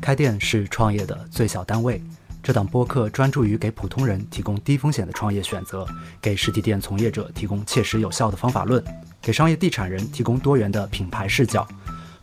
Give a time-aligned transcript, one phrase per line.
[0.00, 2.00] 开店是创业的最小单位。
[2.42, 5.86] 这档播客专注于给普通人提供低风险的创业选择，
[6.20, 8.84] 给实体店从业者提供切实有效的方法论，
[9.22, 11.66] 给商业地产人提供多元的品牌视角。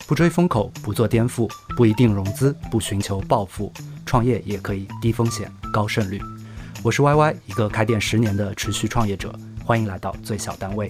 [0.05, 3.73] 不追风口，不做颠覆，不一定融资，不寻求暴富，
[4.05, 6.21] 创业也可以低风险高胜率。
[6.83, 9.33] 我是 Y Y，一个开店十年的持续创业者，
[9.65, 10.87] 欢迎来到最小单位。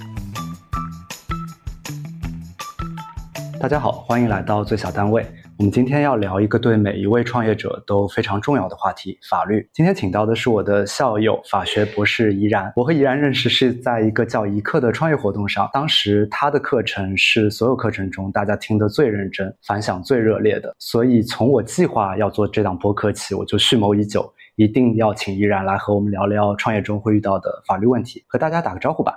[3.61, 5.23] 大家好，欢迎来到最小单位。
[5.59, 9.69] 我们今天要聊一个对每一位创业者都非常重要的话题——法律。
[9.71, 12.73] 今天请到的是我的校友，法学博士怡然。
[12.75, 20.75] 我和怡然认识是在一个叫“一课”的创业活动上，当时他的课程是所有课程中大家听得最认真、反响最热烈的。
[20.79, 28.23] 所以从我计划要做这档播客起，我就蓄谋已久，一定要请怡然来和我们聊聊创业中会遇到的法律问题。
[28.25, 29.13] 和大家打个招呼吧。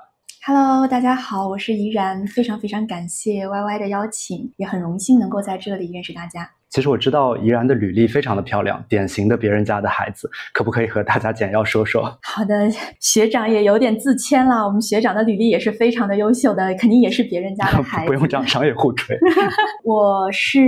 [0.46, 6.50] Hello，大家好，我是怡然，非常非常感谢 Y Y 的邀请，也很荣幸能够在这里认识大家。
[6.74, 12.02] 其实我知道怡然的履历非常的漂亮，典型的别人家的孩子，可不可以和大家简要说说？
[12.20, 14.66] 好的，学长也有点自谦了。
[14.66, 18.08] 我们学长的履历也是非常的优秀的，肯定也是别人家的孩子。
[18.10, 19.16] 不用这样商业互吹。
[19.86, 20.58] 我是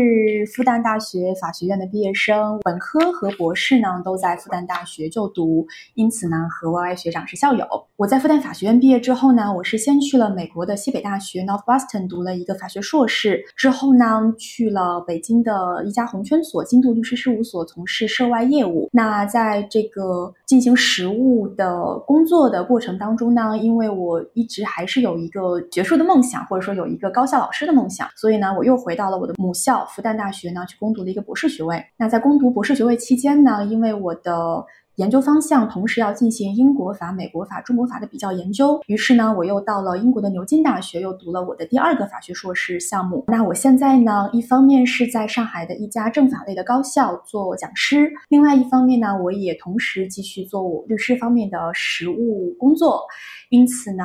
[0.54, 7.66] 复旦大学法学院的毕业生，本科和博士呢都在复旦大学就读，因此呢和 Y Y 学长是校友。
[7.96, 15.95] 我在复旦法学院毕业之后呢，我是先去了美国的西北大学 Northwestern 读了一个法学硕士，之后呢去了北京的一。
[15.96, 18.90] 加红圈所金度律师事务所从事涉外业务。
[18.92, 31.82] 那在这个进行实务的工作的过程当中呢，因为我一直还是有一个学术的梦想，或者说有一个高校老师的梦想，所以呢，我又回到了我的母校复旦大学呢，去攻读了一个博士学位。
[31.96, 34.62] 那在攻读博士学位期间呢，因为我的
[34.96, 43.24] 研究方向同时要进行英国法、美国法、中国法的比较研究，于是呢，我又到了英国的牛津大学，又读了我的第二个法学硕士项目。
[43.28, 53.02] 那我现在呢，一方面是在上海的一家政法类的高校做讲师，另外一方面呢，我也同时继续做我律师方面的实务工作，
[53.50, 54.02] 因此呢。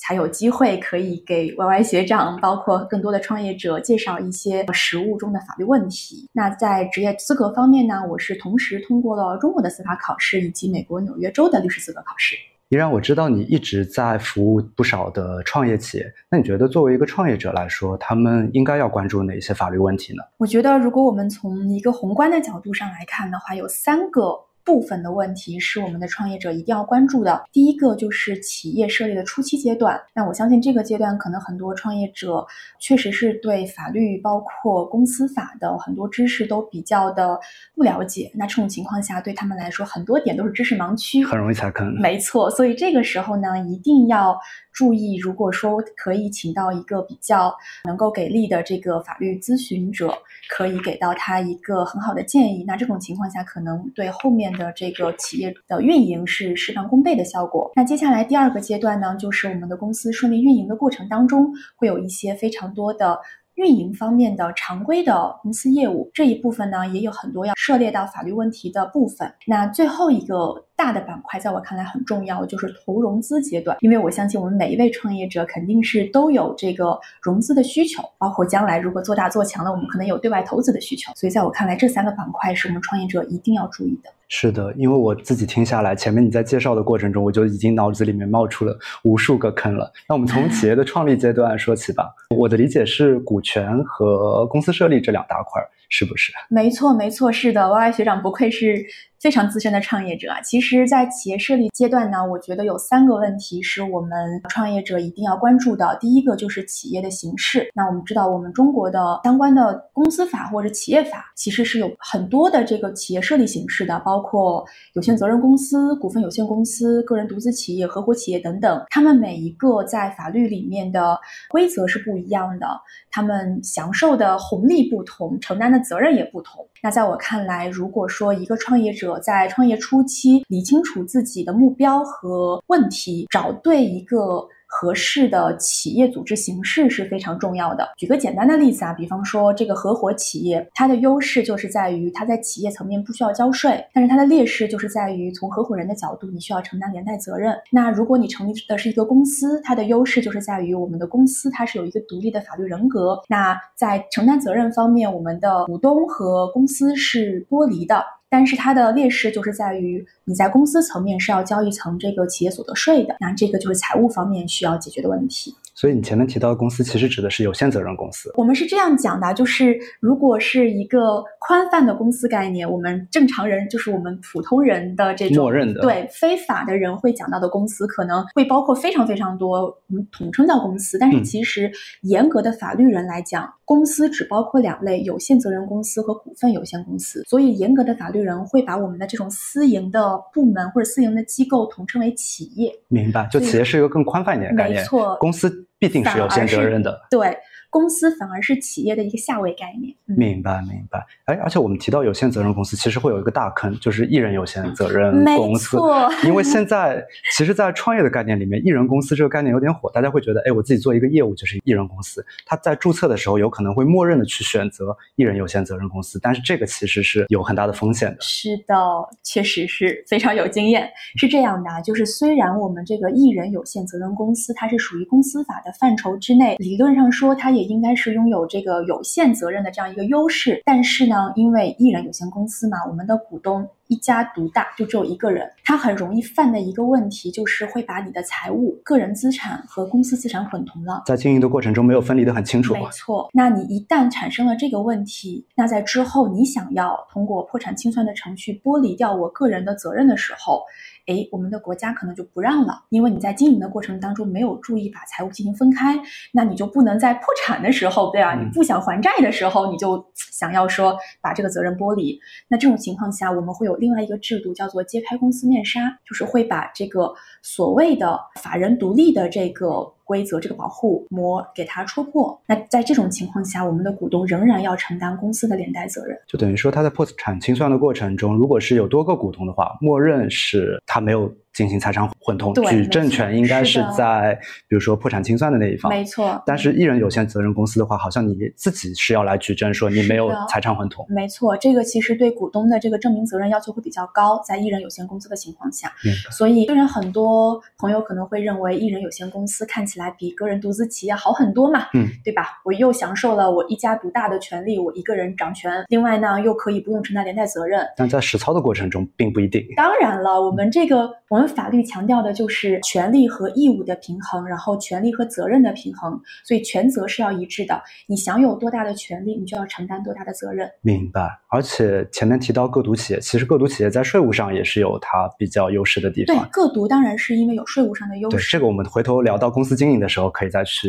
[0.00, 6.28] 才有机会可以给 Y Y 学长，包括更多的创业者介绍一些实务中的法律问题。
[6.32, 12.34] 那在职业资格方面呢，我是同时通过了中国的司法考试以及美国纽约州的律师资格考试。
[12.70, 20.22] 依然，我知道你一直在服务不少的创业企业，那你觉得作为一个创业者来说，他们应该要关注哪些法律问题呢？
[20.38, 24.38] 我觉得，如果我们从一个宏观的角度上来看的话，有三个。
[24.70, 27.42] 部分的问题是我们的创业者一定要关注的。
[27.50, 30.00] 第一个就是企业设立的初期阶段。
[30.14, 32.46] 那我相信这个阶段可能很多创业者
[32.78, 37.36] 确实是对法律包括公司法的很多知识都比较的
[37.74, 38.30] 不了解。
[38.32, 41.92] 那这种情况下，对他们来说很多点都是知识盲区，很容易踩坑。
[42.00, 44.38] 没错，所以这个时候呢，一定要。
[44.72, 47.52] 注意，如果说可以请到一个比较
[47.84, 50.14] 能够给力的这个法律咨询者，
[50.48, 57.72] 可以给到他一个很好的建议，那这种情况下可能对后面的的这个企业的运营是事半功倍的效果。
[57.74, 63.18] 那接下来第二个阶段呢，就是我们的公司顺利运营的过程当中，会有一些非常多的。
[63.56, 69.30] 运营方面的常规的公司业务这一部分呢，也有很多要涉猎到法律问题的部分。
[69.46, 73.76] 那最后一个大的板块，在我看来很重要，就是投融资阶段。
[73.80, 81.12] 因为我相信我们每一位创业者肯定是都有这个融资的需求，包括将来如果做大做强了，我们可能有对外投资的需求。
[81.14, 84.10] 所以在我看来，这三个板块是我们创业者一定要注意的。
[84.28, 88.74] 是的，因为我自己听下来，前面你在介绍的过程中，我就已经脑子里面冒出了
[89.04, 89.92] 无数个坑了。
[90.08, 92.08] 那我们从企业的创立阶段说起吧。
[92.34, 95.60] 我的理解是，股权和公司设立这两大块，
[95.90, 96.32] 是不是？
[96.48, 97.68] 没错，没错，是的。
[97.68, 98.86] Y Y 学长不愧是。
[99.20, 105.94] 非常资深的创业者啊，其实，在企业设立阶段呢，我觉得有三个问题是我们创业者一定要关注的。
[106.00, 107.70] 第一个就是企业的形式。
[107.74, 114.64] 那我们知道，我们中国的相关的公司法或者企业法，其实是有很多的这个企业设立形式的，包括
[114.94, 118.82] 有限责任公司、股份有限公司、个人独资企业、合伙企业等等。
[118.88, 121.20] 他们每一个在法律里面的
[121.50, 122.66] 规则是不一样的，
[123.10, 126.66] 他们享受的红利不同，承担的责任也不同。
[126.82, 134.46] 那在我看来，如果说一个创业者在创业初期理清楚自己的目标和问题，找对一个。
[134.72, 137.88] 合适的企业组织形式是非常重要的。
[137.96, 147.52] 举个简单的例子啊，比方说这个合伙企业，它的优势就是在于它在企业层面不需要交税，但是它的劣势就是在于从合伙人的角度，你需要承担连带责任。
[147.72, 153.20] 那如果你成立的是一个公司，它的优势就是在于我们的公司它是有一个独立的法律人格。
[153.26, 158.04] 那在承担责任方面，我们的股东和公司是剥离的。
[158.30, 165.54] 但是它的劣势就是在于你在公司层面是要交一层这个企业所得税的，那这个就是财务方面需要解决的问题。
[165.74, 168.30] 所以你前面提到的公司其实指的是有限责任公司。
[168.36, 180.98] 我们是这样讲的，就是如果是一个宽泛的公司概念，我们正常人就是我们普通人的这种默认的对非法的人会讲到的公司，可能会包括非常非常多，我们统称叫公司。
[180.98, 181.70] 但是嗯其实
[182.02, 187.24] 严格的法律人来讲，公司只包括两类：有限责任公司和股份有限公司。
[187.26, 192.72] 所以严格的法律人会把我们的这种私营的部门或者私营的机构统称为企业。
[192.88, 197.00] 明白，就企业是一个更宽泛一点的概念，没错公司必定是有限责任的。
[197.10, 197.36] 对，
[197.70, 199.94] 公司反而是企业的一个下位概念。
[200.08, 201.06] 嗯明白，明白。
[201.24, 205.76] 哎，而且我们提到有限责任公司，其实会有一个大坑，就是艺人有限责任公司。
[205.76, 207.04] 错，因为现在
[207.36, 212.24] 其实，在创业的概念里面，艺人公司这个概念有点火，大家会觉得，哎，我自己做一个业务就是艺人公司。
[212.44, 218.16] 他在注册的时候，有可能会默认的去选择艺人有限责任公司，但是这个其实是有很大的风险的。
[218.20, 218.74] 是的，
[219.22, 220.90] 确实是非常有经验。
[221.16, 233.68] 是这样的啊，就是虽然我们这个艺人有限责任公司它是属于公司法的范畴之内，理论上说它也应该是拥有这个有限责任的这样一个优势，但是呢，因为艺人有限公司嘛，我们的股东。
[233.90, 241.02] 一家独大，就只有一个人，他很容易犯的一个问题就是会把你的财务、个人资产和公司资产混同了。
[241.06, 242.72] 在经营的过程中没有分离的很清楚。
[242.72, 250.62] 没错，那你一旦产生了这个问题，那在之后你想要通过破产清算的程序剥离掉我个人的责任的时候，
[251.10, 256.00] 诶，我们的国家可能就不让了，因为你在经营的过程当中没有注意把财务进行分开，
[256.32, 262.16] 那你就不能在破产的时候，对啊，嗯你不想还债的时候，你就想要说把这个责任剥离。
[262.48, 269.92] 那这种情况下，我们会有另外一个制度叫做揭开公司面纱，就是会把这个所谓的法人独立的这个。
[270.10, 276.18] 规则这个保护膜给它戳破，那在这种情况下，我们的股东仍然要承担公司的连带责任。
[276.26, 284.38] 就等于说，他在破产清算的过程中，如果是有多个股东的话，默认是他没有进行财产混同，举证权应该是在
[284.68, 285.90] 比如说破产清算的那一方。
[285.90, 291.04] 没错，但是艺人有限责任公司的话，好像你自己是要来举证说你没有财产混同。
[291.08, 295.88] 没错，这个其实对股东的这个证明责任要求会比较高，在艺人有限公司的情况下。
[296.04, 296.12] 嗯。
[296.30, 302.60] 所以，虽然很多朋友可能会认为艺人有限公司看起来比个人独资企业好很多嘛，嗯，对吧？
[302.64, 307.84] 我又享受了我一家独大的权利，我一个人掌权，另外呢又可以不用承担连带责任。
[307.96, 309.66] 但在实操的过程中并不一定。
[309.76, 317.80] 当然了，我们这个我们法律强调的就是权利和义务的平衡，然后权利和责任的平衡，所以权责是要一致的。
[318.06, 320.70] 你享有多大的权利，你就要承担多大的责任。
[320.82, 321.28] 明白。
[321.48, 326.48] 而且前面提到个独企业，其实个独企业在税务上也是有它比较优势的地方对。
[326.50, 328.52] 个独当然是因为有税务上的优对，势。
[328.52, 330.88] 这个我们回头聊到公司经营的时候可以再去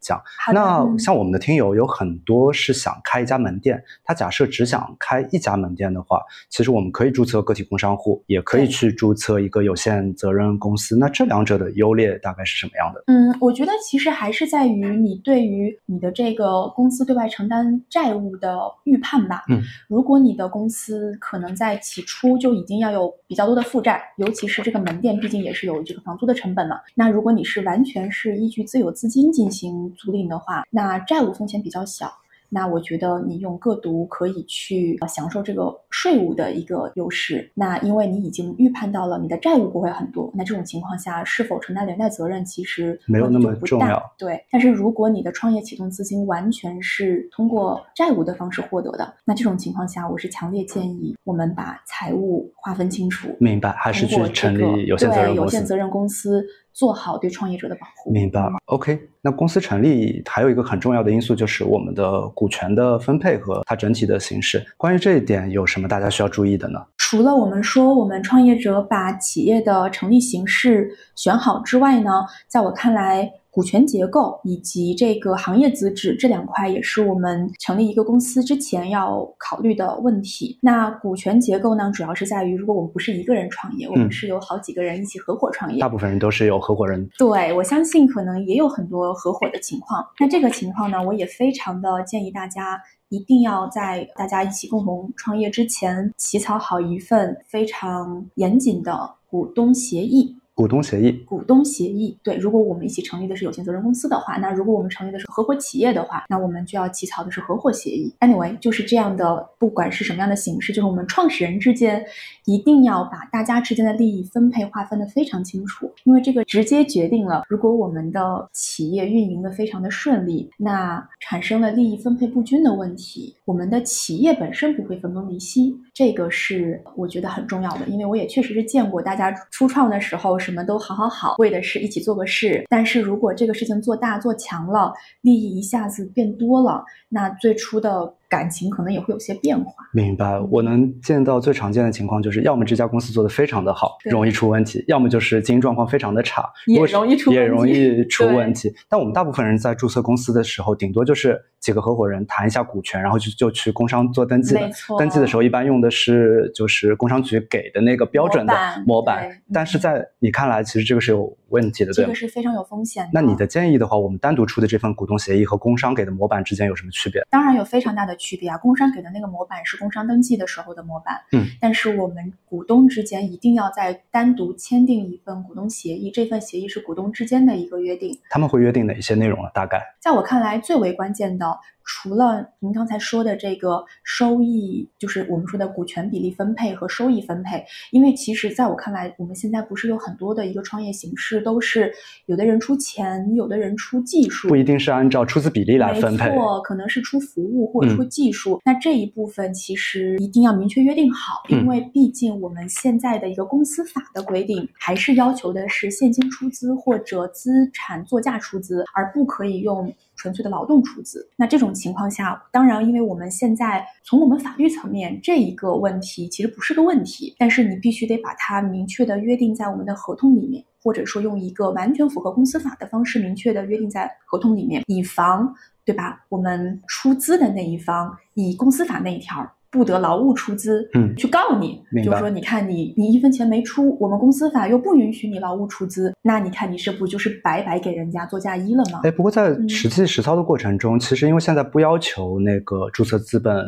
[0.00, 0.20] 讲。
[0.52, 10.96] 那嗯像我们的听友有很多是想开一家门店，他假设只想开一家门店的话，其实我们可以注册个体工商户，也可以去注册一个有限责任公司。
[10.96, 13.02] 那这两者的优劣大概是什么样的？
[13.06, 19.44] 嗯，我觉得其实还是在于你对于你的这个公司对外承担债务的预判吧。
[19.48, 26.78] 嗯，如果你的公司可能在起初就已经要有比较多的负债，尤其是这个门店，毕竟也是有这个房租的成本嘛。
[26.94, 32.12] 那如果你是完全是依据自有资金进行租赁的话，那债务风险比较小。
[32.50, 37.50] 那我觉得你用个独可以去呃享受这个税务的一个优势。
[37.54, 44.02] 那因为你已经预判到了你的债务不会很多，那这种情况下是否承担连带责任其实没有那么重要。
[44.18, 55.56] 对，但是如果你的创业启动资金完全是通过债务的方式获得的，那这种情况下，我是强烈建议我们把财务划分清楚，明白，还是去成立有限责任对有公司？
[55.56, 58.10] 限责任公司做好对创业者的保护。
[58.10, 58.58] 明白吗。
[58.66, 64.64] OK，那公司成立还有一个很重要的因素就是我们的股权的分配和它整体的形式。
[64.76, 66.78] 关于这一点，有什么大家需要注意的呢？
[66.96, 80.58] 除了我们说我们创业者把企业的成立形式选好之外呢，在我看来，股权结构以及这个行业资质这两块也是我们成立一个公司之前要考虑的问题。
[80.62, 87.08] 那股权结构呢，主要是在于，如果我们不是一个人创业，我们嗯是有好几个人一起合伙创业大，部分人都是有合伙人。
[87.18, 90.04] 对，我相信可能也有很多合伙的情况。
[90.18, 100.36] 那这个情况呢，我也非常的建议大家一定要在大家一起共同创业之前，起草好一份非常严谨的股东协议。
[100.60, 102.14] 股东协议，股东协议。
[102.22, 108.14] 对，如果我们一起成立的是有限责任公司的话，那如果我们成立的是合伙企业的话，那我们就要起草的是合伙协议。
[108.20, 112.04] Anyway，就是这样的，不管是什么样的形式，就是我们创始人之间
[112.44, 138.12] 一定要把大家之间的利益分配划分的非常清楚，因为这个直接决定了，如果我们的企业运营的非常的顺利，那产生了利益分配不均的问题，我们的企业本身不会分崩离析，这个是我觉得很重要的，因为我也确实是见过大家初创的时候是什么都好好好，为的是一起做个事，但是如果这个事情做大做强了，利益一下子变多了，那最初的。
[138.30, 139.72] 感情可能也会有些变化。
[139.92, 148.72] 明白，我能见到最常见的情况就是，要么这家公司做的非常的好，容易出问题；要么就是经营状况非常的差，也容易出也容易出问题。
[148.88, 154.70] 但我们大部分人在注册公司的时候，顶多就是几个合伙人谈一下股权，然后就就去工商做登记了。
[154.96, 158.54] 登记的时候一般用的是就是工商局给的那个标准的
[158.86, 159.28] 模板。
[159.52, 163.10] 但是在你看来，其实这个是有问题的，对这个是非常有风险的。
[163.12, 167.20] 那你的建议的话，我们单独出的这份股东协议和工商给的模板之间有什么区别？
[167.28, 168.16] 当然有非常大的。
[168.20, 178.16] 区别啊，工商给的那个模板是工商登记的时候的模板，嗯，但是我们股东之间一定要再单独签订一份股东协议，这份协议是股东之间的一个约定。
[178.28, 179.50] 他们会约定哪些内容啊？
[179.54, 181.58] 大概在我看来，最为关键的。
[181.92, 191.92] 除了您刚才说的这个收益，就是我们说的股权比例分配和收益分配，因为其实在我看来，我们现在不是有很多的一个创业形式，都是
[192.26, 198.60] 有的人出钱，有的人出技术，不一定是按照出资比例来分配，没错，可能是出服务或者出技术。
[198.64, 209.92] 那这一部分其实一定要明确约定好，因为毕竟我们现在的一个公司法的规定，还是要求的是现金出资或者资产作价出资，而不可以用。
[210.20, 225.54] 纯粹的劳动出资，那这种情况下，当然，因为我们现在从我们法律层面这一个问题其实不是个问题，但是你必须得把它明确的约定在我们的合同里面，或者说用一个完全符合公司法的方式明确的约定在合同里面，以防
[225.86, 226.22] 对吧？
[226.28, 229.50] 我们出资的那一方以公司法那一条。
[229.70, 239.00] 不得劳务出资，嗯，去告你，就是说，你看你你一分钱没出，我们公司法又不允许你劳务出资，那你看你这不就是白白给人家做嫁衣了吗？
[239.04, 243.64] 哎，不过在实际实操的过程中，其实因为现在不要求那个注册资本。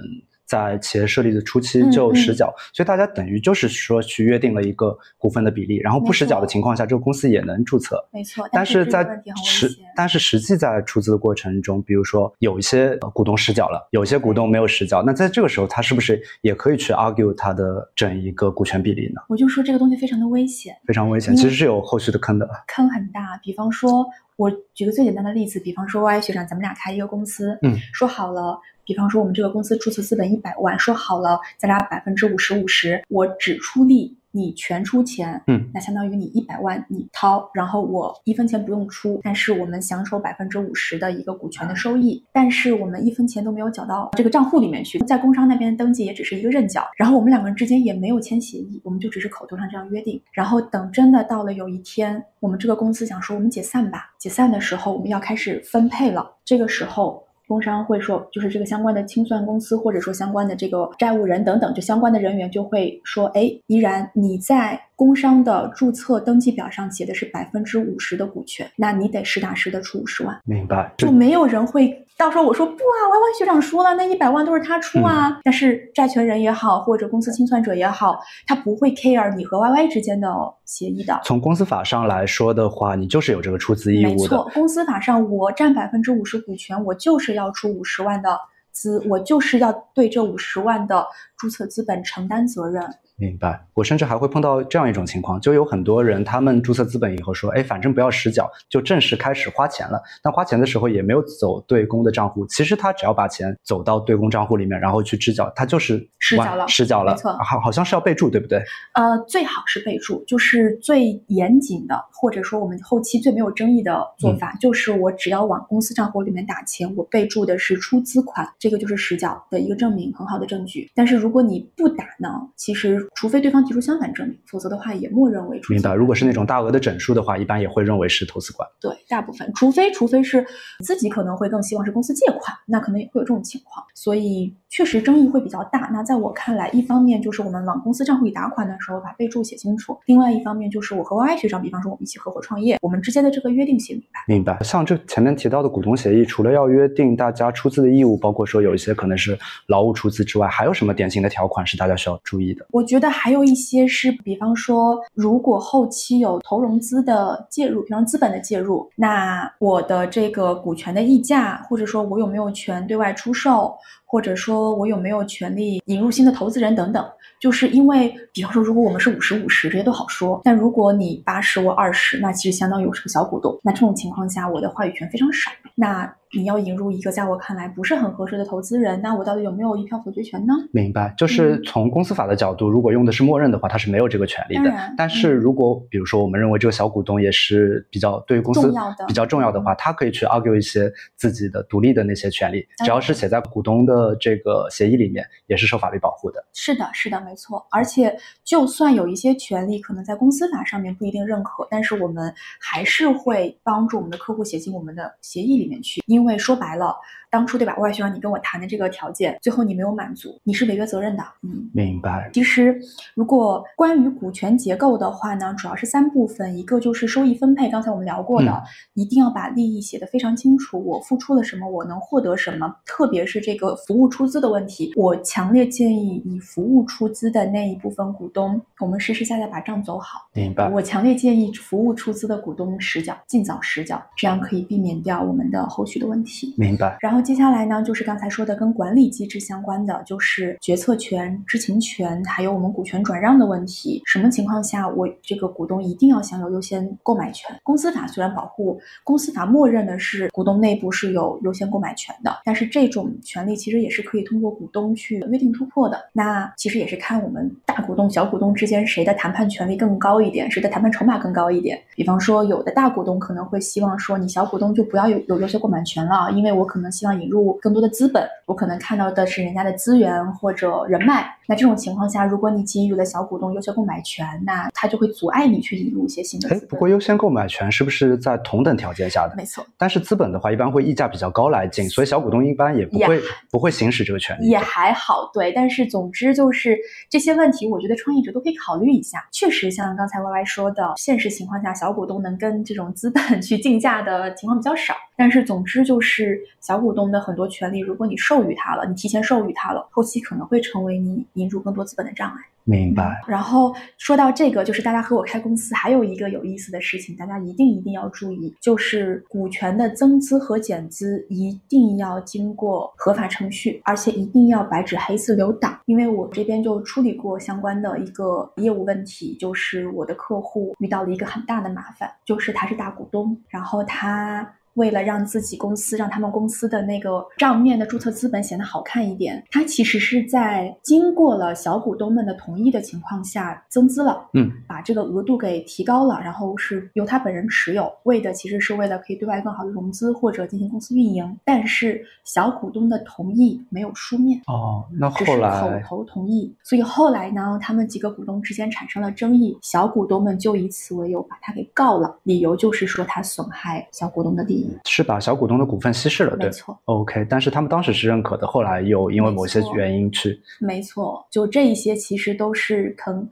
[0.52, 8.06] 在企业设立的初期就实缴，所以大家等于就是说去约定了一个股份的比例，然后不实缴的情况下，这个公司也能注册。
[8.12, 9.02] 没错，但是在
[9.42, 19.23] 实但是实际在出资的过程中，比如说有一些股东实缴了，有些股东没有实缴，那在这个时候他是不是也可以去 argue 他的整一个股权比例呢？
[19.30, 23.40] 我就说这个东西非常的危险，非常危险，其实是有后续的坑的，坑很大。
[23.42, 28.58] 比方说，我举个最简单的例子，比方说 Y 学长，咱们俩开一个公司，嗯，说好了。
[28.84, 57.22] 比方说，我们这个公司注册资本一百万，说好了，咱俩百分之五十五十，我只出力，你全出钱，嗯，那相当于你一百万你掏，然后我一分钱不用出，但是我们享受百分之五十的一个股权的收益，但是我们一分钱都没有缴到这个账户里面去，在工商那边登记也只是一个认缴，然后我们两个人之间也没有签协议，我们就只是口头上这样约定，然后等真的到了有一天，我们这个公司想说我们解散吧，解散的时候我们要开始分配了，这个时候。
[57.52, 70.38] 工商会说，就是这个相关的清算公司，或者说相关的这个债务人等等，就相关的人员就会说，哎，依然你在工商的注册登记表上写的是百分之五十的股权，那你得实打实的出五十万。
[70.44, 71.99] 明白，就没有人会。
[72.18, 75.40] 到时候我说不啊，Y Y 学长说了，那一百万都是他出啊。
[75.42, 80.28] 但是债权人也好，或者公司清算者也好，他不会 care 你和 Y Y 之间的
[80.64, 81.18] 协议的。
[81.25, 84.14] 从公司法上来说的话，你就是有这个出资义务的。
[84.14, 88.38] 没错，公司法上我占百分之五十股权，我就是要出五十万的
[88.70, 91.04] 资，我就是要对这五十万的
[91.37, 92.84] 注册资本承担责任。
[93.16, 100.02] 明白，我甚至还会碰到这样一种情况，就有很多人他们注册资本以后说，哎，反正不要实缴，就正式开始花钱了。
[100.21, 108.61] 但花钱的时候也没有走对公的账户，其实他只要把钱走到对公账户里面，然后去支缴，他就是实缴了，实缴了，没错，好，好像是要备注，对不对？
[108.95, 120.90] 呃，最好是备注，就是最严谨的，或者说我们后期最没有争议的做法，就是我只要往公司账户里面打钱，我备注的是出资款，这个就是实缴的一个证明，很好的证据。
[120.92, 123.01] 但是如果你不打呢，其实。
[123.14, 125.94] 除非对方提出相反证明，否则的话也默认为明白。
[125.94, 128.68] 如果是那种大额的整数的话，一般也会认为是投资款。
[128.80, 130.44] 对，大部分，除非除非是
[130.85, 133.85] 自己可能会更希望是公司借款，那可能也会有这种情况。
[133.94, 135.90] 所以确实争议会比较大。
[135.92, 144.25] 那在我看来，一方面就是我们往公司账户里打款的时候把备注写清楚；另外一方面就是我和 Y Y 学长，比方说我们一起合伙创业，我们之间的这个约定写明白。
[144.28, 144.62] 明白。
[144.62, 152.64] 像这前面提到的股东协议，除了要约定大家出资的义务，包括说有一些可能是劳务出资之外，还有什么典型的条款是大家需要注意的？
[152.71, 152.82] 我。
[152.92, 167.02] 觉得还有一些是，比方说，如果后期有投融资的介入，比方资本的介入，那我的这个股权的溢价，或者说我有没有权对外出售，或者说我有没有权利引入新的投资人等等。
[167.40, 170.42] 就是因为，比方说，如果我们是五十五十，这些都好说。
[170.44, 173.58] 但如果你八十我二十，那其实相当于我是个小股东。
[173.62, 175.50] 那这种情况下，我的话语权非常少。
[175.75, 180.54] 那你要引入一个在我看来不是很合适的投资人，那我到底有没有一票否决权呢？
[180.72, 184.72] 明白，就是从公司法的角度，如果用的是默认的话，他是没有这个权利的。
[184.96, 188.72] 但是如果比如说我们认为这个小股东也是比较对于公司
[189.06, 196.42] 比较重要的话，他可以去 argue 一些自己的独立的那些权利，只要是写在股东的这个协议里面，也是受法律保护的。
[196.54, 197.66] 是的，是的，没错。
[197.70, 206.96] 而且就算有一些权利可能在公司法上面不一定认可，但是我们还是会帮助我们的客户写进我们的协议里面去，因因为说白了。
[207.32, 211.24] 当初对吧，我也希望，你跟我谈的这个条件，最后你没有满足，你是违约责任的。
[211.42, 212.28] 嗯，明白。
[212.34, 212.78] 其实，
[213.14, 218.62] 如果关于股权结构的话呢，主要是三部分，一个就是收益分配，刚才我们聊过的，
[218.92, 230.28] 一定要把利益写得非常清楚，我付出了什么，我能获得什么，特别是这个服务出资的问题，我强烈建议以服务出资的那一部分股东，我们实实在在把账走好。
[230.34, 230.68] 明白。
[230.68, 236.54] 我强烈建议服务出资的股东实缴，尽早实缴，这样可以避免掉我们的后续的问题。
[236.58, 236.98] 明白。
[237.00, 237.21] 然后。
[237.22, 244.02] 接下来呢，就是刚才说的跟管理机制相关的，就是决策权、知情权，还有我们股权转让的问题。
[244.06, 247.56] 什么情况下我这个股东一定要享有优先购买权？
[247.62, 255.96] 公司法虽然保护，公司法默认的是股东内部是有优先购买权的，但是这种权利其实也是可以通过股东去约定突破的。
[256.12, 261.80] 那其实也是看我们大股东、小股东之间谁的谈判权利更高一点，谁的谈判筹码更高一点。
[261.94, 267.12] 比方说，有的大股东可能会希望说，你小股东就不要有有优先购买权了，因为我可能希望。
[267.21, 271.26] 引入更多的资本，我可能看到的是人家的资源或者人脉。
[271.49, 276.69] 那这种情况下，如果你给予了小股东优先购买权，那他就会阻碍你去引入一些新的资本。
[276.69, 279.35] 不过优先购买权是不是在同等条件下的？
[279.37, 279.66] 没错。
[279.76, 284.49] 但是资本的话，一般会溢价比较高来进，所以小股东一般也不会不会行使这个权利。
[284.49, 285.52] 也还好，对。
[285.52, 286.78] 但是总之就是
[287.11, 289.19] 这些问题，我觉得创业者都可以考虑一下。
[289.31, 294.95] 确实，像刚才 Y Y 说的，现实情况下，小股东能跟这种资本 去竞价的情况比较少。
[295.22, 302.34] 但是总之就是小股东的很多权利，如果你授予他了，你提前授予他了，后期可能会成为你引入更多资本的障碍。
[302.64, 303.20] 明白。
[303.28, 315.78] 然后说到这个，就是大家和我开公司还有一个有意思的事情，大家一定一定要注意，就是股权的增资和减资一定要经过合法程序，而且一定要白纸黑字留档。
[315.87, 324.52] 因为我这边就处理过相关的一个业务问题，就是我的客户遇到了一个很大的麻烦，就是他是大股东，然后他。
[324.74, 341.37] 为了让自己公司让他们公司的那个账面的注册资本显得好看一点，他其实是在经过了小股东们的同意的情况下增资了，嗯，把这个额度给提高了，然后是由他本人持有，为的其实是为了可以对外更好的融资或者进行公司运营。
[341.44, 354.62] 但是小股东的同意没有书面哦，那后来口头同意，所以后来呢，他们几个股东之间产生了争议，小股东们就以此为由把他给告了，理由就是说他损害小股东的利益。
[354.85, 356.79] 是把小股东的股份稀释了，对，没错。
[356.85, 363.29] OK，但是他们当时是认可的，后来又因为某些原因去，没错，就这一些其实都是坑，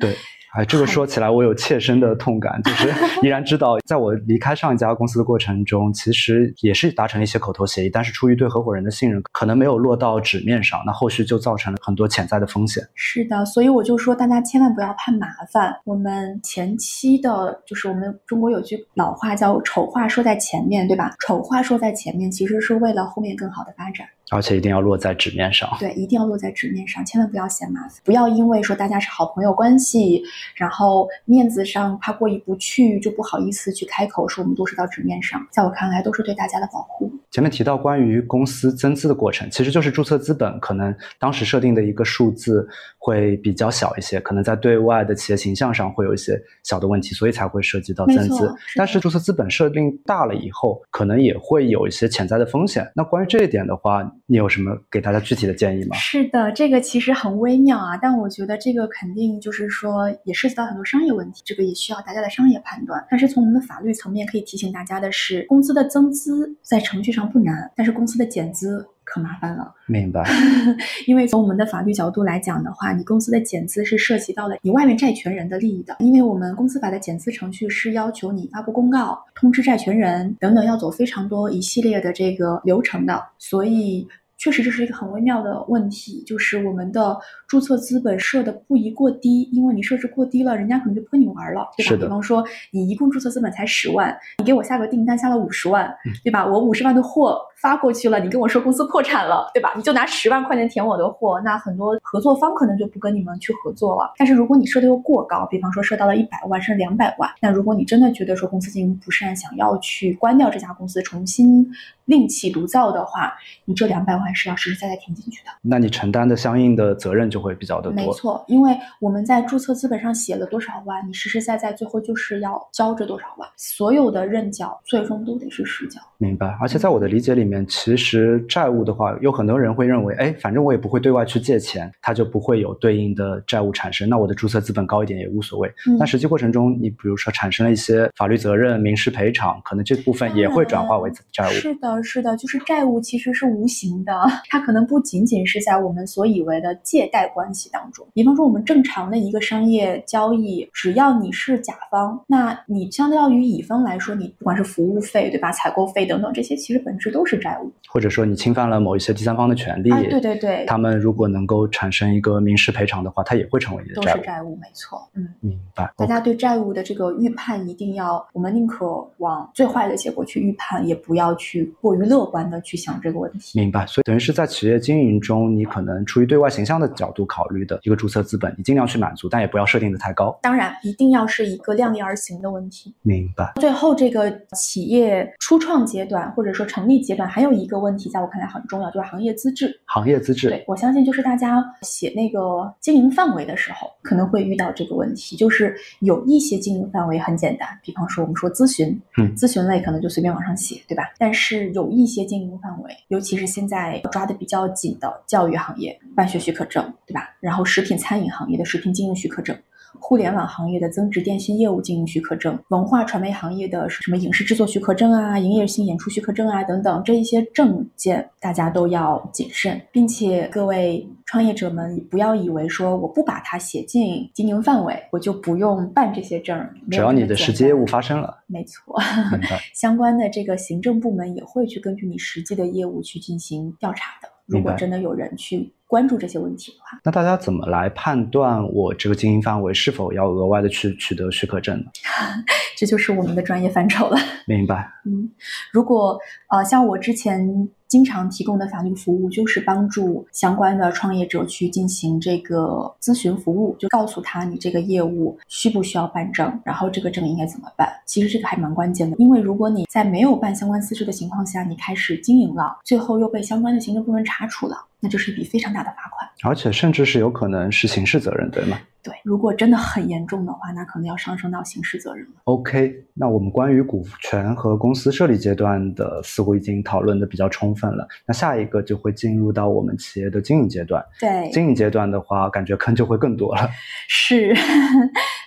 [0.00, 0.14] 对。
[0.52, 2.88] 哎，这个说起来我有切身的痛感，就是
[3.22, 12.82] 依然知道，在我离开上一家公司的过程中，其实也是达成了一些口头协议，但是出于对合伙人的信任，可能没有落到纸面上，那后续就造成了很多潜在的风险。
[12.94, 15.72] 是的，所以我就说大家千万不要怕麻烦。
[15.84, 21.14] 我们前期的，就是我们中国有句老话叫“丑话说在前面”，对吧？
[21.24, 24.06] 丑话说在前面，其实是为了后面更好的发展。
[24.30, 30.22] 而且一定要落在纸面上，对，一定要落在纸面上，千万不要嫌麻烦，不要因为说大家是好朋友关系，
[30.54, 37.09] 然后面子上怕过意不去，就不好意思去开口说我们都是到纸面上，在我看来都是对大家的保护。
[37.30, 42.66] 前面提到关于公司增资的过程，其实就是注册资本可能当时设定的一个数字
[42.98, 48.52] 会比较小一些，可能在对外的企业形象上会有一些小的问题，所以才会涉及到增资。
[48.74, 52.90] 但是注册资本设定大了以后，可能也会有一些潜在的风险。
[52.96, 55.96] 那关于这一点的话，你有什么给大家具体的建议吗？
[55.96, 63.04] 是的，这个其实很微妙啊，但我觉得这个肯定就是说也涉及到很多商业问题，这个也需要大家的商业判断。
[63.08, 68.86] 但是从我们的法律层面可以提醒大家的是，公司的增资在程序上不难，但是公司的减资。
[69.02, 70.24] 可麻烦了，明白。
[71.08, 75.96] 因为从我们的法律角度来讲的话，你公司的减资是涉及到了你外面债权人的利益的。
[75.98, 84.06] 因为我们公司法的减资程序是要求你发布公告、通知债权人等等，要走非常多一系列的这个流程的，所以。
[84.40, 87.14] 确实这是一个很微妙的问题，就是我们的
[87.46, 91.96] 注册资本设的不宜过低，因为你设置过低了，人家可能就不跟你玩了，对吧？
[91.96, 96.46] 比方说你一共注册资本才十万，你给我下个订单下了五十万，嗯对吧？
[96.46, 99.72] 我五十万的货发过去了，你跟我说公司破产了，对吧？
[99.76, 104.12] 你就拿十万块钱填我的货，那很多合作方可能就不跟你们去合作了。
[104.16, 111.70] 但是如果你设的又过高，比方说设到了一百万甚至两百万，那如果你真的觉得说公司经营不善，想要去关掉这家公司，重新
[112.06, 113.34] 另起炉灶的话，
[113.66, 115.50] 你这两百万是要实实在在填进去的。
[115.60, 117.92] 那你承担的相应的责任就会比较的多。
[117.92, 126.00] 没错，因为我们在注册资本上写了多少万，你实实在在最后就是要交这多少万，所有的认缴最终都得是实缴。
[126.16, 126.56] 明白。
[126.60, 135.68] 而且在我的理解里面，其实债务的话，有很多人会认为，哎，反正我也不会对外去借钱，它就不会有对应的债务产生，那我的注册资本高一点也无所谓。
[135.86, 141.50] 嗯但实际过程中，你比如说产生了一些法律责任、民事赔偿，可能这部分也会转化为债务。
[141.50, 144.12] 是的，是的，就是债务其实是无形的，
[144.48, 148.06] 它可能不仅仅是在我们所以为的借贷关系当中。
[148.14, 157.72] 比方说，我们正常的一个商业交易，只要你是甲方，那你相较于乙方来说，你不管是服务费对吧、采购费等等，这些其实本质都是债务。
[157.92, 164.16] 或者说你侵犯了某一些第三方的权利，啊，对对对，他们如果能够产生一个民事赔偿的话，它也会成为你的都债务。
[164.18, 165.28] 是债务，没错，嗯。
[165.40, 165.92] 明白。
[165.96, 173.58] 大家对债务的这个预判一定要，我们宁可往最坏的结果去预判，也不要去过于乐观的去想这个问题。
[173.58, 180.38] 明白，所以等于是在企业经营中，你可能出于对外形象的角度考虑的一个注册资本，你尽量去满足，但也不要设定的太高。
[180.42, 182.94] 当然，一定要是一个量力而行的问题。
[183.02, 189.80] 明白，最后，这个企业初创阶段或者说成立阶段，还有一个问题，在我看来很重要，就是行业资质。
[189.86, 201.04] 行业资质对我相信，就是大家写那个经营范围的时候，可能会遇到这个问题，就是有一些经营范围很简单，比方说我们说咨询，嗯咨询类可能就随便往上写，对吧？
[201.18, 207.30] 但是有一些经营范围，尤其是现在抓的比较紧的教育行业，办学许可证，对吧？
[207.40, 209.56] 然后食品餐饮行业的食品经营许可证。
[209.98, 226.74] 互联网行业的增值电信业务经营许可证，文化传媒行业的什么影视制作许可证啊、营业性演出许可证啊等等，这一些证件大家都要谨慎，并且各位创业者们不要以为说我不把它写进经营范围，我就不用办这些证儿。
[226.90, 228.96] 只要你的实际业务发生了，没错。
[229.74, 234.28] 相关的这个行政部门也会去根据你实际的业务去进行调查的。
[234.46, 241.86] 如果真的有人去关注这些问题的话，那大家怎么来判断我这个经营范围是否要额外的去取得许可证呢？
[242.78, 244.16] 这就是我们的专业范畴了。
[244.46, 245.28] 明白， 嗯，
[245.72, 246.16] 如果
[246.48, 257.92] 呃像我之前经常提供的法律服务，就是帮助相关的创业者去进行这个咨询服务，就告诉他你这个业务需不需要办证，然后这个证应该怎么办。
[258.06, 266.30] 其实这个还蛮关键的，因为如果你在没有办相关资质的情况下，你开始经营了，最后又被相关的行政部门查处了，那就是一笔非常大的罚款。
[266.42, 272.32] 而且甚至是有可能是刑事责任，对吗对，如果真的很严重的话，那可能要上升到刑事责任了。
[272.44, 278.06] ？OK，那我们关于股权和公司设立阶段的似乎已经讨论的比较充分了。
[278.26, 281.02] 那下一个就会进入到我们企业的经营阶段。
[281.18, 283.68] 对，经营阶段的话，感觉坑就会更多了。
[284.06, 284.54] 是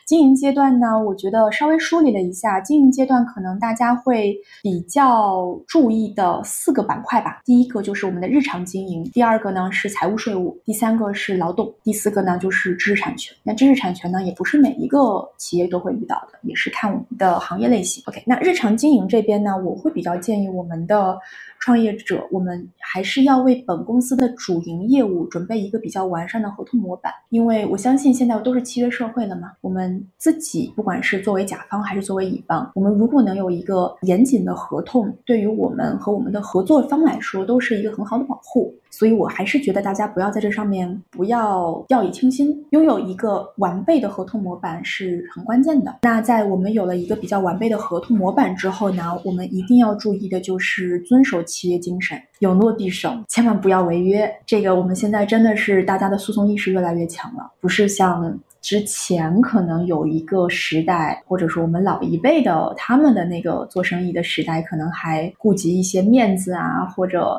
[0.05, 7.41] 经营阶段呢，我觉得稍微梳理了一下，经营阶段可能大家会比较注意的四个板块吧。
[7.45, 13.35] 第一个就是我们的日常经营，第二个呢是财务税务，第三个是劳动，第四个呢就是知识产权。
[13.43, 18.03] 那知识产权呢，也不是每一个企业都会遇到的，也是看我们的行业类型。
[18.07, 21.17] OK，那日常经营这边呢，我会比较建议我们的
[21.63, 38.75] 创业者，我们还是要为本公司的主营业务准备一个比较完善的合同模板，因为我相信现在都是契约社会了嘛，我们自己不管是作为甲方还是作为乙方，我们如果能有一个严谨的合同，对于我们和我们的合作方来说都是一个很好的保护。
[38.93, 45.97] 所以我还是觉得大家不要在这上面不要掉以轻心，拥有一个完备的合同模板是很关键的。
[46.03, 54.31] 那在我们有了一个比较完备的合同模板之后呢，我们一定要注意的就是遵守契约精神，有诺必守，千万不要违约。
[54.45, 58.39] 这个我们现在真的是大家的诉讼意识越来越强了，不是像。
[58.61, 67.37] 之前可能有一个时代，或者说我们老一辈的他们的那个做生意的时代，可能还顾及一些面子啊，或者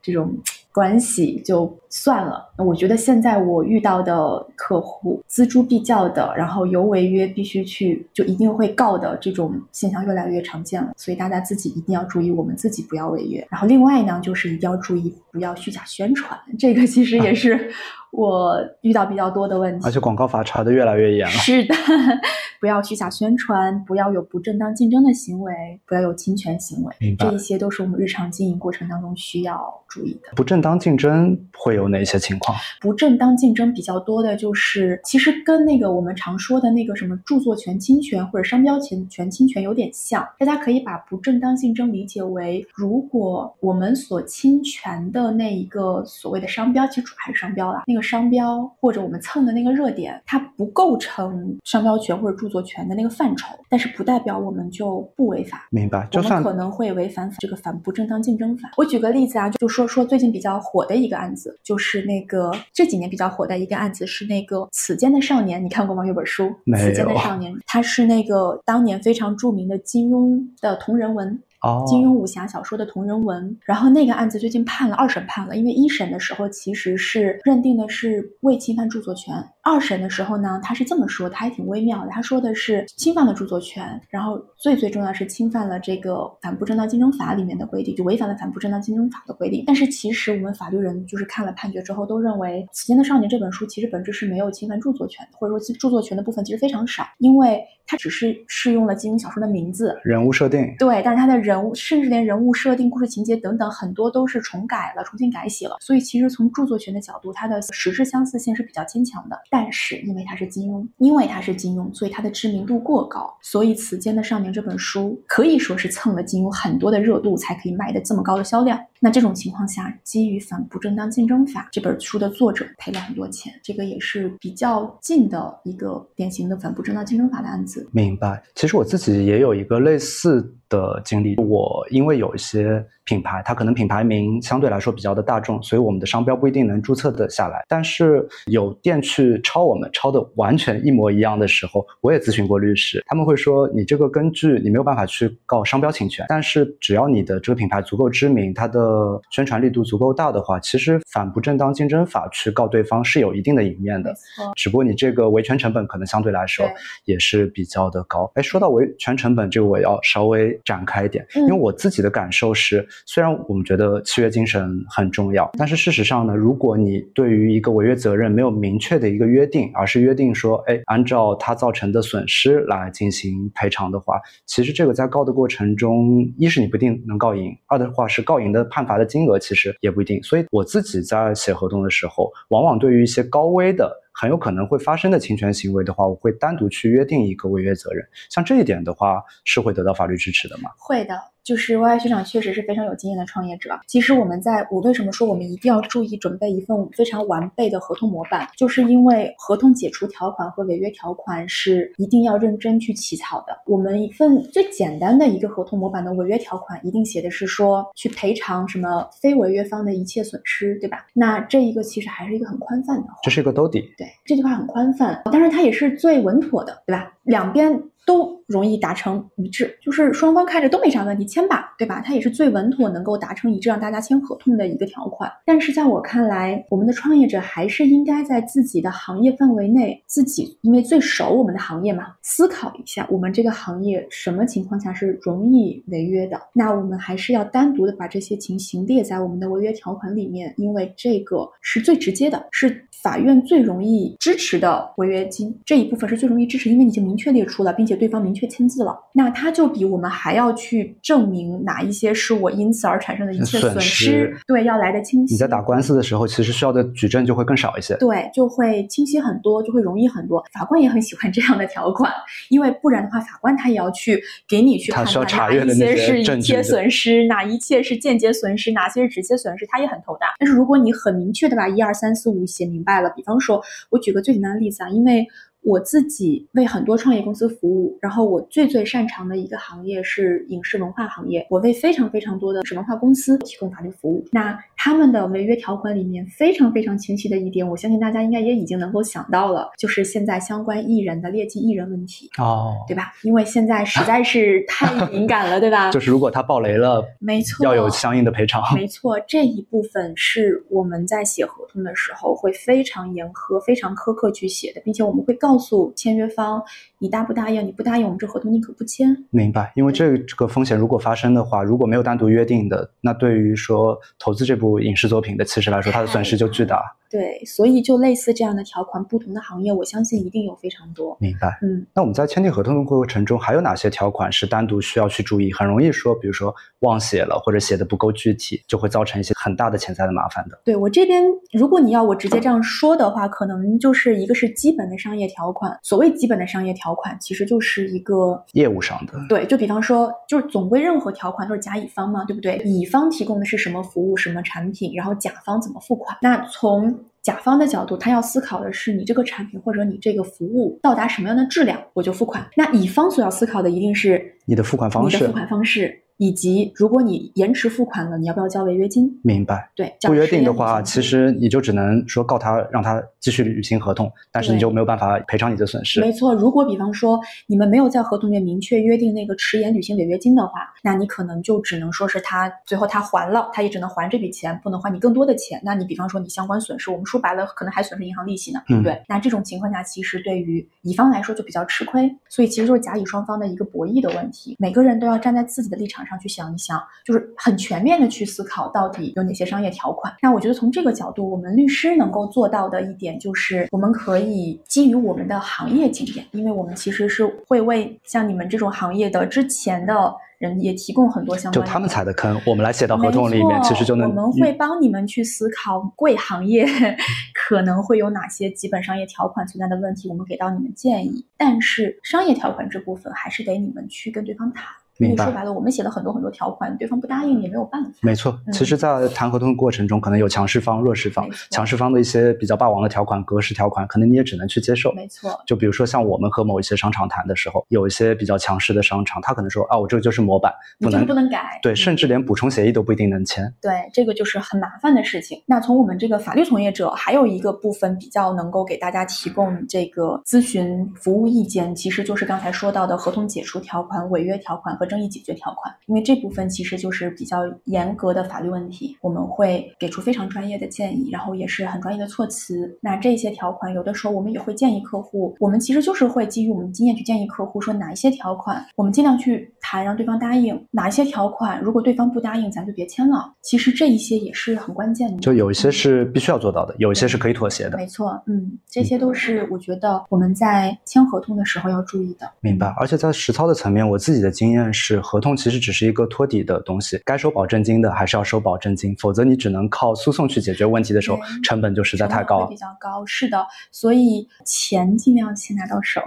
[0.00, 0.32] 这种
[0.72, 2.48] 关系就算了。
[2.58, 10.92] 我觉得现在我遇到的客户锱铢必较的，然后有违约必须去就一定会告的这种现象越来越常见了。
[10.96, 13.46] 所以大家自己一定要注意，我们自己不要违约。
[13.50, 17.70] 然后另外呢，就是一定要注意不要虚假宣传，这个其实也是
[18.12, 19.84] 我遇到比较多的问题。
[19.86, 21.32] 而且广告法查的越来越严了。
[21.32, 21.74] 是的，
[22.60, 25.52] 不要虚假宣传，不要有不正当竞争的行为，
[25.86, 30.30] 不要有侵权行为，明白这一些都是我们日常经营过程当中需要注意的。
[30.36, 32.56] 不正当竞争会有哪些情况？
[32.80, 40.26] 不正当竞争比较多的就是，其实跟那个我们常说的那个什么著作权侵权或者商标权权侵权有点像。
[40.38, 55.68] 大家可以把不正当竞争理解为，如果我们所侵权的那一个所谓的商标，其实主要还是商标啦，那个商标或者我们蹭的那个热点，它不构成商标权或者著作权的那个范畴，但是不代表我们就不违法。
[55.70, 58.70] 明白，我们可能会违反这个反不正当竞争法。
[58.76, 66.06] 我举个例子啊，就说说最近比较火的一个案子，就是那个这几年比较火的一个案子是那个《此间的少年》，你看过吗？
[66.06, 66.44] 有本书
[66.78, 71.40] 《此间的少年》，它是那个当年非常著名的金庸的同人文。
[71.86, 79.34] 金庸武侠小说的同人文，然后那个案子最近判了二审判了，因为一审的时候其实是认定的是未侵犯著作权，
[79.70, 89.62] 二审的时候呢，他是这么说，他还挺微妙的，他说的是侵犯了著作权，然后最最重要是侵犯了这个反不正当竞争法里面的规定，就违反了反不正当竞争法的规定。
[89.64, 105.76] 但是其实我们法律人就是看了判决之后都认为，《此间的少年》这本书其实本质是没有侵犯著作权的，或者说其著作权的部分其实非常少，因为它只是适用了金庸小说的名字，人物设定，对，但是它的人物，甚至连人物设定、故事情节等等，很多都是重改了、重新改写了。
[105.80, 109.38] 所以其实从著作权的角度，它的实质相似性是比较坚强的。
[109.48, 118.80] 但但是因为它是金庸，因为它是金庸，所以它的知名度过高，所以《此间的少年》这本书可以说是蹭了金庸很多的热度，才可以卖的这么高的销量。
[119.00, 127.86] 那这种情况下，基于反不正当竞争法，这本书的作者赔了很多钱，这个也是比较近的一个典型的反不正当竞争法的案子。
[127.92, 128.42] 明白。
[128.54, 137.62] 其实我自己也有一个类似的经历，我因为有一些品牌，它可能品牌名相对来说比较的大众，所以我们的商标不一定能注册的下来。
[137.68, 154.14] 但是有店去抄我们，抄的完全一模一样的时候，我也咨询过律师，他们会说你这个根据你没有办法去告商标侵权，但是只要你的这个品牌足够知名，它的宣传力度足够大的话，其实反不正当竞争法去告对方是有一定的赢面的。
[154.54, 156.64] 只不过你这个维权成本可能相对来说
[157.06, 158.30] 也是比较的高。
[158.34, 180.22] 哎，说到维权成本，这个我要稍微展开一点，嗯因为我自己的感受是，虽然我们觉得契约精神很重要，但是事实上呢，如果你对于一个违约责任没有明确的一个约定，而是约定说，哎，按照它造成的损失来进行赔偿的话，其实这个在告的过程中，一是你不一定能告赢，二的话是告赢的判罚的金额其实也不一定。
[180.22, 183.90] 所以我自己在写合同的时候，往往对于一些高危的。
[184.12, 188.06] 很有可能会发生的侵权行为的话，我会单独去约定一个违约责任。
[188.28, 190.70] 像这一点的话，是会得到法律支持的吗？
[190.78, 193.78] 会的，就是 Y Y 学长确实是非常有经验的创业者。
[193.86, 203.56] 其实我们在我为什么说我们一定要注意准备一份非常完备的合同模板，就是因为合同解除条款和违约条款是一定要认真去起草的。
[203.66, 211.06] 我们一份最简单的一个合同模板的违约条款，一定写的是说去赔偿什么非违约方的一切损失，对吧？
[211.14, 213.06] 那这一个其实还是一个很宽泛的。
[213.22, 213.80] 这是一个兜底。
[213.96, 217.12] 对，这句话很宽泛，当然它也是最稳妥的，对吧？
[217.24, 222.02] 两边都容易达成一致，就是双方看着都没啥问题，签吧，对吧？
[222.04, 225.30] 它也是最稳妥能够达成一致，让大家签合同的一个条款。
[225.46, 236.36] 但是在我看来，我们的创业者还是应该在自己的行业范围内，自己因为最熟我们的行业嘛，思考一下我们这个行业什么情况下是容易违约的。
[236.52, 255.34] 那我们还是要单独的把这些情形列在我们的违约条款里面，因为这个是最直接的，是法院最容易支持的违约金这一部分是最容易支持，因为你已经明确列出了，并且对方明确签字了，那他就比我们还要去证明哪一些是我因此而产生的一切损损失对，要来的清晰。
[255.34, 257.94] 你在打官司的时候，其实需要的举证就会更少一些。
[257.98, 260.42] 对，就会清晰很多，就会容易很多。
[260.52, 262.10] 法官也很喜欢这样的条款，
[262.48, 270.28] 因为不然的话，法官他也要去给你去他需要判断哪一查阅的那些些是一切损失，哪一切是间接损失，哪些是直接损失，他也很头大。
[270.38, 275.26] 但是如果你很明确的把一二三四五写明白了，比方说，我举个最简单的例子啊，因为。
[275.62, 281.46] 我自己为很多创业公司服务，然后我最最擅长的一个行业是影视文化行业。
[281.50, 284.24] 我为非常非常多的影视文化公司提供法律服务。
[284.32, 293.12] 那他们的违约条款里面非常非常清晰的一点，我相信大家应该也已经能够想到了，就是现在相关艺人的劣迹艺人问题，哦，对吧？
[293.22, 295.90] 因为现在实在是太敏感了，对吧？
[295.92, 298.62] 就是如果他爆雷了，没错，要有相应的赔偿。
[298.74, 306.62] 没错，这一部分是我们在写合同的时候会非常严苛、非常苛刻去写的，并且我们会告诉签约方，
[306.98, 307.66] 你答不答应？
[307.66, 309.14] 你不答应，我们这合同宁可不签。
[309.28, 316.80] 明白，因为这这个风险如果发生的话，如果没有单独约定的，那对于说投资这部影视作品的其实来说，它的损失就巨大。
[317.10, 321.16] 对，所以就类似这样的条款，不同的行业我相信一定有非常多。
[321.20, 321.58] 明白。
[321.60, 325.52] 嗯，那我们在签订合同的过程中，还有哪些条款是单独需要去注意？
[325.52, 330.60] 很容易说，比如说忘写了，或者写的不够具体，就会造成一些很大的潜在的麻烦的。
[330.64, 335.76] 对我这边，如果你要我直接这样说的话，可能就是一个是基本的商业条款。
[335.82, 339.14] 所谓基本的商业条款，其实就是一个业务上的。
[339.28, 342.58] 对，就比方说，就是总归任何条款都是甲乙方嘛，对不对？
[342.58, 346.16] 乙方提供的是什么服务、什么产品，然后甲方怎么付款？
[346.22, 352.48] 那从甲方的角度，他要思考的是你这个产品或者你这个服务到达什么样的质量，我就付款。
[352.56, 356.02] 那乙方所要思考的一定是你的付款方式，你的付款方式。
[356.20, 359.10] 以及如果你延迟付款了，你要不要交违约金？
[359.24, 359.70] 明白。
[359.74, 365.98] 对，不约定的话，其实你就只能说告他，让他继续履行合同，但是你就没有办法赔偿你的损失。
[365.98, 375.58] 没错，如果比方说你们没有在合同里面明确约定那个迟延履行违约金的话，那你可能就只能说是他最后他还了，他也只能还这笔钱，不能还你更多的钱。
[375.64, 379.02] 那你比方说你相关损失，我们说白了可能还损失银行利息呢，对不对？
[379.08, 386.80] 那这种情况下，其实对于乙方来说就比较吃亏，所以其实就是甲乙双方的一个博弈的问题，每个人都要站在自己的立场上去想一想。
[387.04, 390.14] 就是很全面的去思考到底有哪些商业条款。
[390.22, 401.64] 那我觉得从这个角度，我们律师能够做到的一点就是，我们可以基于我们的行业经验，因为我们其实是会为像你们这种行业的之前的人也提供很多相关。
[401.64, 404.08] 就他们踩的坑，我们来写到合同里面，其实就能。
[404.08, 406.66] 我们会帮你们去思考贵行业
[407.34, 411.24] 可能会有哪些基本商业条款存在的问题，我们给到你们建议。
[411.36, 414.66] 但是商业条款这部分还是得你们去跟对方谈。
[415.08, 415.24] 明白。
[415.24, 417.90] 说白了，我们写了很多很多条款，对方不答应也没有办法。
[418.02, 421.28] 没错，其实，在谈合同的过程中，可能有强势方、弱势方。
[421.50, 424.92] 强势方的一些比较霸王的条款、格式条款，可能你也只能去接受。
[424.92, 425.40] 没错。
[425.46, 431.58] 就比如说，像我们和某一些商场谈的时候，有一些比较强势的商场，他可能说啊，我这个就是模板，不能不能改。
[431.62, 433.52] 对，甚至连补充协议都不一定能签。
[433.60, 435.42] 对，这个就是很麻烦的事情。
[435.46, 445.72] 那从我们这个法律从业者，还有一个部分比较能够给大家提供这个咨询服务意见，其实就是刚才说到的合同解除条款、违约条款和争议解决条款。
[445.86, 452.76] 因为这部分其实就是比较严格的法律问题，我们会给出非常专业的建议，然后也是很专业的措辞。
[452.80, 463.32] 那这些条款，有的时候我们也会建议客户，我们其实就是会基于我们经验去建议客户，说哪一些条款我们尽量去谈，让对方答应；哪一些条款如果对方不答应，咱就别签了。
[463.42, 467.76] 其实这一些也是很关键的，就有一些是必须要做到的，有一些是可以妥协的。
[467.76, 472.30] 没错，嗯，这些都是我觉得我们在签合同的时候要注意的。
[472.40, 472.72] 明白。
[472.78, 475.60] 而且在实操的层面，我自己的经验是，合同其实。
[475.60, 482.46] 只是一个托底的东西，该收保证金的还是要收保证金，否则你只能靠诉讼去解决问题的时候，成本就实在太高了。
[482.46, 486.00] 比较高，是的，所以钱尽量先拿到手。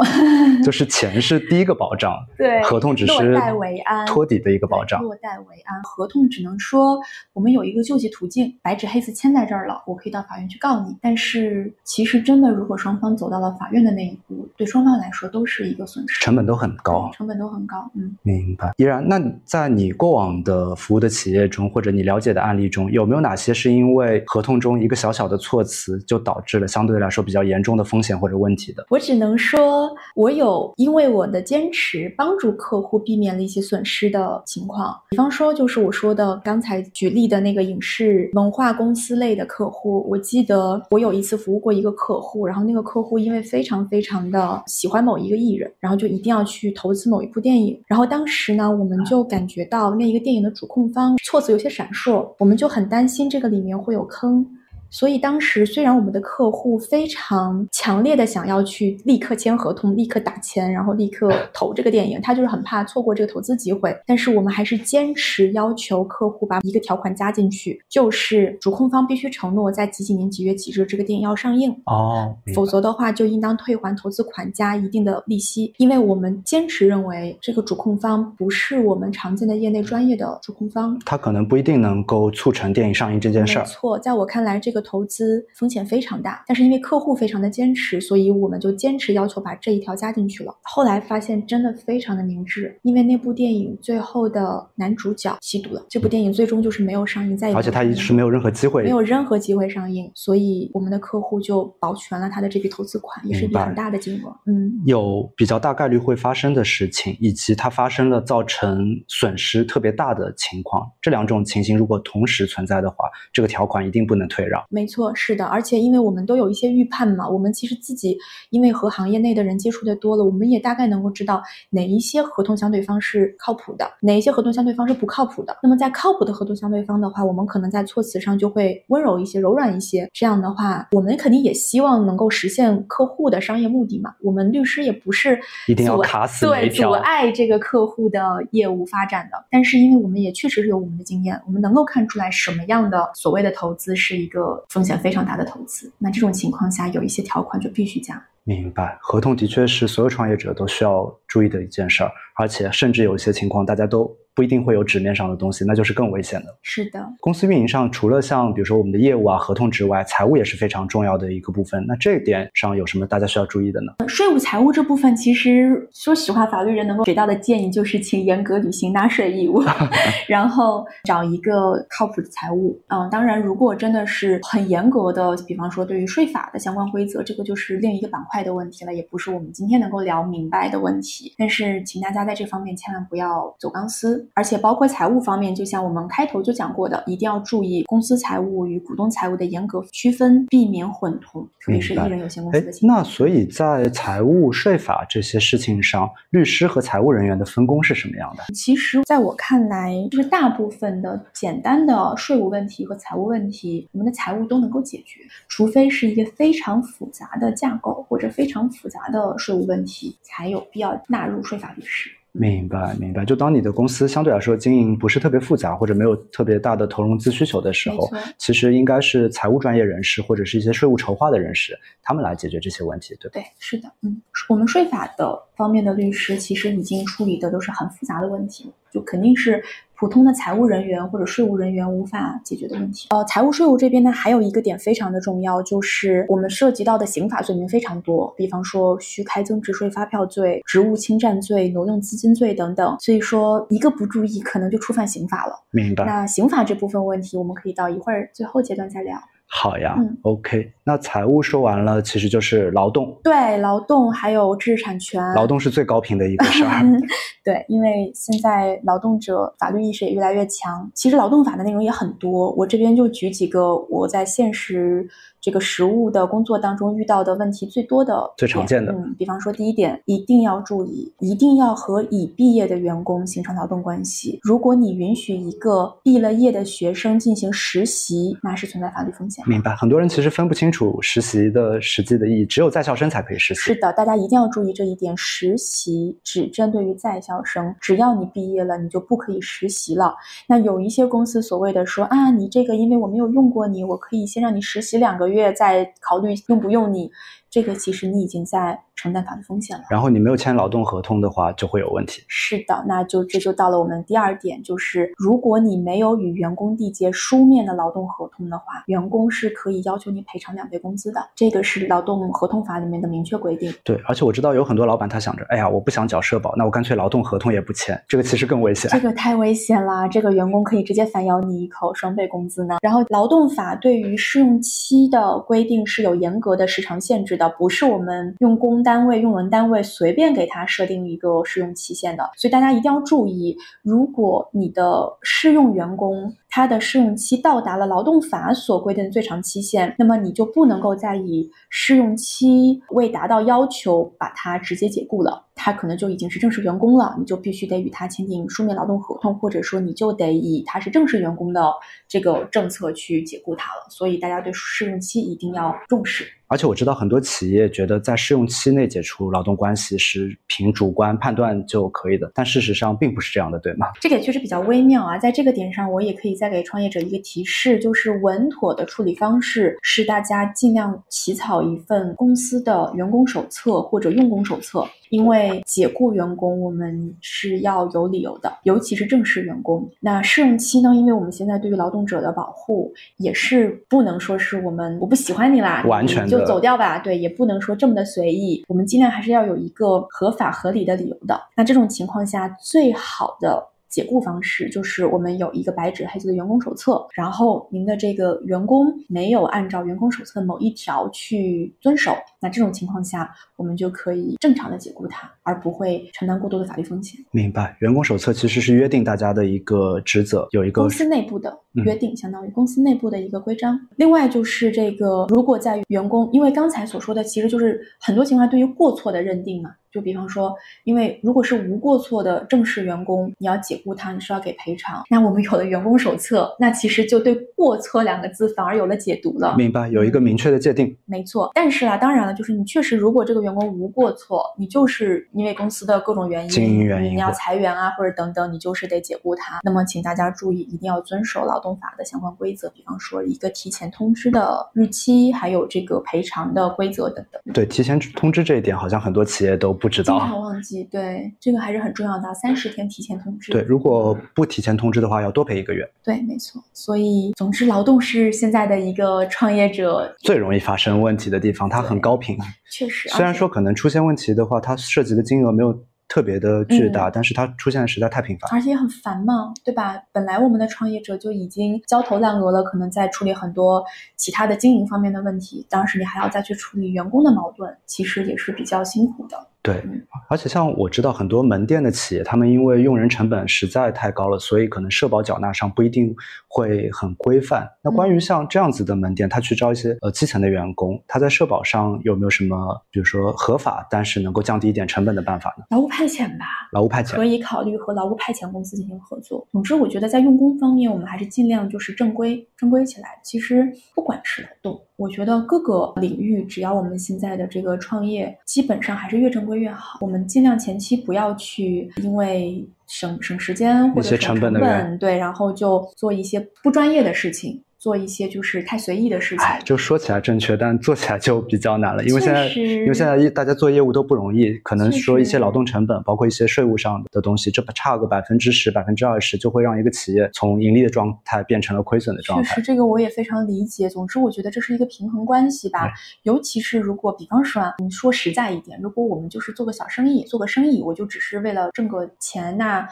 [0.66, 5.00] 就 是钱是第一个保障，对，合同只是落袋为安，托底的一个保障。
[5.04, 7.00] 落袋为安，合同只能说
[7.34, 10.98] 我们有一个救济途径，白纸黑字签在这儿了，我可以到法院去告你。
[11.00, 17.88] 但是其实真的，如果双方走到了法院的那一步，对双方来说都是一个损失，成本都很高，成本都很高。
[17.94, 18.63] 嗯，明白。
[18.78, 19.24] 依然，那。
[19.46, 28.86] 在你过往的服务的企业中，或者你了解的案例中，有没有哪些是因为合同中一个小小的措辞，就导致了相对来说比较严重的风险或者问题的？
[28.90, 34.96] 我只能说，我有因为我的坚持，帮助客户避免了一些损失的情况。
[35.12, 49.24] 比方说，就是我说的刚才举例的那个影视文化公司类的客户，我记得我有一次服务过一个客户，然后那个客户因为非常非常的喜欢某一个艺人，然后就一定要去投资某一部电影，然后当时时呢，我们就。
[49.34, 54.46] 感觉到那一个电影的主控方措辞有些闪烁，我们就很担心这个里面会有坑。
[54.94, 63.92] 所以当时虽然我们的客户非常强烈的想要去立刻签合同、立刻打钱，然后立刻投这个电影，他就是很怕错过这个投资机会。
[64.06, 75.74] 但是我们还是坚持要求客户把一个条款加进去，就是主控方必须承诺在几几年几月几日这个电影要上映哦，否则的话就应当退还投资款加一定的利息。
[75.80, 83.64] 因为我们坚持认为这个主控方不是我们常见的业内专业的主控方，他可能不一定能够促成电影上映这件事儿。
[83.64, 84.83] 没错，在我看来这个。
[84.84, 90.54] 投资风险非常大，但是因为客户非常的坚持，所以我们就坚持要求把这一条加进去了。
[90.62, 104.36] 后来发现真的非常的明智，因为那部电影最后的男主角吸毒了，这部电影最终就是没有上映，在而且他一直没有任何机会，没有任何机会上映，所以我们的客户就保全了他的这笔投资款，也是一笔很大的金额。
[104.46, 114.64] 嗯，有比较大概率会发生的事情，以及它发生了造成损失特别大的情况，这两种情形如果同时存在的话，这个条款一定不能退让。
[114.74, 118.18] 没错，是的，而且因为我们都有一些预判嘛，我们其实自己
[118.50, 125.56] 因为和行业内的人接触的多了，我们也大概能够知道哪一些合同相对方是靠谱的，哪一些合同相对方是不靠谱的。
[125.62, 130.10] 那么在靠谱的合同相对方的话，我们可能在措辞上就会温柔一些、柔软一些。
[130.12, 134.16] 这样的话，我们肯定也希望能够实现客户的商业目的嘛。
[134.22, 144.53] 我们律师也不是一定要卡死对阻碍这个客户的业务发展的，但是因为我们也确实是有我们的经验，我们能够看出来什么样的所谓的投资是一个。
[144.70, 148.24] 风险非常大的投资，那这种情况下有一些条款就必须加。
[148.44, 154.14] 明白，合同的确是所有创业者都需要注意的一件事儿，而且甚至有一些情况大家都。
[154.36, 156.48] 不一定会有纸面上的东西，那就是更危险的。
[156.62, 161.84] 是的，公司运营上除了像比如说我们的业务啊、合同之外，财务也是非常重要的一个部分。
[161.88, 163.94] 那这一点上有什么大家需要注意的呢？
[164.08, 169.64] 税务财务这部分，其实说实话，法律人能够给到的建议就是请严格履行纳税义务
[170.28, 172.82] 然后找一个靠谱的财务。
[172.88, 181.34] 嗯，当然，如果真的是很严格的，比方说对于税法的相关规则，这个就是另一个板块的问题了，也不是我们今天能够聊明白的问题。
[181.38, 184.23] 但是，请大家在这方面千万不要走钢丝。
[184.34, 193.00] 而且包括财务方面，就像我们开头就讲过的，一定要注意公司财务与股东财务的严格区分，避免混同，特别是艺人有限公司的情况。
[193.00, 198.44] 那所以在财务、税法这些事情上，律师和财务人员的分工是什么样的？
[198.54, 212.10] 其实，在我看来，就是大部分的简单的税务问题和财务问题，我们的财务都能够解决，除非是一个非常复杂的架构或者非常复杂的税务问题，才有必要纳入税法律师。
[212.36, 213.24] 明白，明白。
[213.24, 218.10] 就当你的公司相对来说经营不是特别复杂，或者没有特别大的投融资需求的时候，
[218.40, 224.20] 其实应该是财务专业人士或者是一些税务筹划的人士，他们来解决这些问题，对对，是的，嗯，
[224.50, 229.64] 我们税法的方面的律师其实已经处理的都是很复杂的问题，就肯定是。
[229.96, 233.08] 普通的财务人员或者税务人员无法解决的问题。
[233.12, 242.98] 呃，财务税务这边呢，还有一个点非常的重要，就是我们涉及到的刑法罪名非常多，比方说虚开增值税发票罪、职务侵占罪、挪用资金罪等等。
[243.00, 245.54] 所以说，一个不注意，可能就触犯刑法了。
[245.72, 246.04] 明白。
[246.04, 249.18] 那刑法这部分问题，我们可以到一会儿最后阶段再聊。
[249.56, 250.74] 好呀，OK。
[250.84, 253.16] 那财务说完了，其实就是劳动。
[253.24, 255.24] 对，劳动还有知识产权。
[255.36, 256.82] 劳动是最高频的一个事儿。
[257.46, 260.90] 对，因为现在劳动者法律意识也越来越强。
[260.96, 265.08] 其实劳动法的内容也很多，我这边就举几个我在现实。
[265.44, 274.40] 这个实务的工作当中遇到的问题最多的、最常见的，嗯，比方说第一点，一定要注意，一定要和已毕业的员工形成劳动关系。
[274.42, 279.44] 如果你允许一个毕了业的学生进行实习，那是存在法律风险。
[279.46, 283.60] 明白，很多人其实分不清楚实习的实际的意义，只有在校生才可以实习。
[283.60, 290.16] 是的，大家一定要注意这一点，实习只针对于在校生，只要你毕业了，你就不可以实习了。
[290.48, 295.33] 那有一些公司所谓的说啊，你这个因为我没有用过你，我可以先让你实习两个月。
[295.34, 297.12] 月再考虑用不用你。
[297.50, 299.84] 这个其实你已经在承担法律风险了。
[299.90, 302.24] 然后你没有签劳动合同的话，就会有问题。
[302.28, 311.20] 是的，那就这就到了我们第二点，就是如果你没有与员工缔结书面的劳动合同的话，员工是可以要求你赔偿两倍工资的。
[311.36, 313.74] 这个是劳动合同法里面的明确规定。
[313.84, 318.92] 对，而且我知道有很多老板他想着，哎呀，我不想缴社保，那我干脆劳动合同也不签，这个其实更危险。
[318.92, 322.78] 这个太危险啦，这个员工可以直接反咬你一口，双倍工资呢。
[322.82, 328.36] 然后劳动法对于试用期的规定是有严格的时长限制的，不是我们。
[328.40, 351.72] 用工单位、用人单位随便给他设定一个试用期限的，所以大家一定要注意，如果你的试用员工他的试用期到达了劳动法所规定的最长期限，那么你就不能够再以试用期未达到要求把它直接解雇了，他可能就已经是正式员工了，你就必须得与他签订书面劳动合同，或者说你就得以他是正式员工的
[352.08, 353.86] 这个政策去解雇他了。
[353.90, 356.26] 所以大家对试用期一定要重视。
[356.48, 363.88] 而且我知道很多企业觉得在试用期内解除劳动关系是凭主观判断就可以的，但事实上并不是这样的，对吗？
[364.00, 365.18] 这个也确实比较微妙啊。
[365.18, 374.86] 在这个点上，我也可以再给创业者一个提示，就是稳妥的处理方式是大家尽量起草一份公司的员工手册或者用工手册。
[375.10, 379.90] 因为解雇员工，我们是要有理由的，尤其是正式员工。
[380.00, 380.96] 那试用期呢？
[380.96, 387.00] 因为我们现在对于劳动者的保护也是不能说是我们我不喜欢你啦，完全就走掉吧。
[387.00, 388.64] 对，也不能说这么的随意。
[388.68, 391.40] 我们尽量还是要有一个合法合理的理由的。
[391.56, 393.70] 那这种情况下，最好的。
[393.94, 402.12] 解雇方式就是我们有一个白纸黑字的员工手册，然后您的这个员工没有按照员工手册的某一条去遵守，
[402.44, 407.18] 那这种情况下，我们就可以正常的解雇他，而不会承担过多的法律风险。
[407.32, 407.78] 明白。
[407.80, 413.80] 员工手册其实是约定大家的一个职责，有一个公司内部的约定，相当于公司内部的一个规章。
[413.96, 419.72] 另外就是这个，如果在员工，因为刚才所说的其实就是很多情况下对于过错的认定嘛。
[419.94, 420.52] 就比方说，
[420.86, 425.04] 因为如果是无过错的正式员工，你要解雇他，你是要给赔偿。
[425.08, 429.56] 那我们有了员工手册，那其实就对“过错”两个字反而有了解读了。
[429.56, 430.98] 明白，有一个明确的界定。
[431.06, 439.60] 没错，但是啊，当然了，就是你确实，如果这个员工无过错，你就是因为公司的各种原因，经营原因，你要裁员啊，或者等等，你就是得解雇他。
[439.64, 447.54] 那么，请大家注意，一定要遵守劳动法的相关规则，比方说一个提前通知的日期，还有这个赔偿的规则等等。
[447.54, 450.20] 对，提前通知这一点，好像很多企业都不知道。
[450.20, 453.52] 经常忘记对，这个还是很重要的，三十天提前通知。
[453.52, 455.88] 对，如果不提前通知的话，要多赔一个月。
[456.04, 456.62] 对，没错。
[456.74, 462.38] 所以，总之，劳动是现在的一个创业者最容易发生问题的地方，它很高频。
[462.72, 470.02] 确实，虽然说可能出现问题的话，它涉及的金额没有特别的巨大，但是它出现的实在太频繁，而且也很烦嘛，对吧？
[470.12, 473.84] 本来我们的创业者就已经焦头烂额了，可能在处理很多
[474.16, 479.38] 其他的经营方面的问题，当时你还要再去处理员工的矛盾，其实也是比较辛苦的。
[479.64, 479.82] 对，
[480.28, 486.14] 而且像我知道很多门店的企业，他们因为用人成本实在太高了，所以可能社保缴纳上不一定
[486.50, 487.66] 会很规范。
[487.82, 495.64] 那关于像这样子的门店，他去招一些呃基层的员工，他在社保上有没有什么，比如说合法但是能够降低一点成本的办法呢？
[495.70, 499.48] 劳务派遣吧，劳务派遣可以考虑和劳务派遣公司进行合作。
[499.54, 503.18] 总之，我觉得在用工方面，我们还是尽量就是正规正规起来。
[503.24, 504.82] 其实不管是劳动。
[504.98, 509.98] 我觉得各个领域，只要我们现在的这个创业，基本上还是越正规越好。
[510.02, 517.60] 我们尽量前期不要去因为省省时间或者省成本，对，然后就做一些不专业的事情。
[517.84, 522.02] 做一些就是太随意的事情，就说起来正确，但做起来就比较难了。
[522.06, 532.48] 因为现在，因为现在大家做业务都不容易，可能说一些劳动成本，包括一些税务上的东西，这差个百分之十、百分之二十，就会让一个企业从盈利的状态变成了亏损的状态。
[532.48, 533.90] 确实，这个我也非常理解。
[533.90, 535.92] 总之，我觉得这是一个平衡关系吧。
[536.22, 542.88] 尤其是如果，比方说啊，你说实在一点，如果我们就是做个小生意，做个生意，我就只是为了挣个钱，那。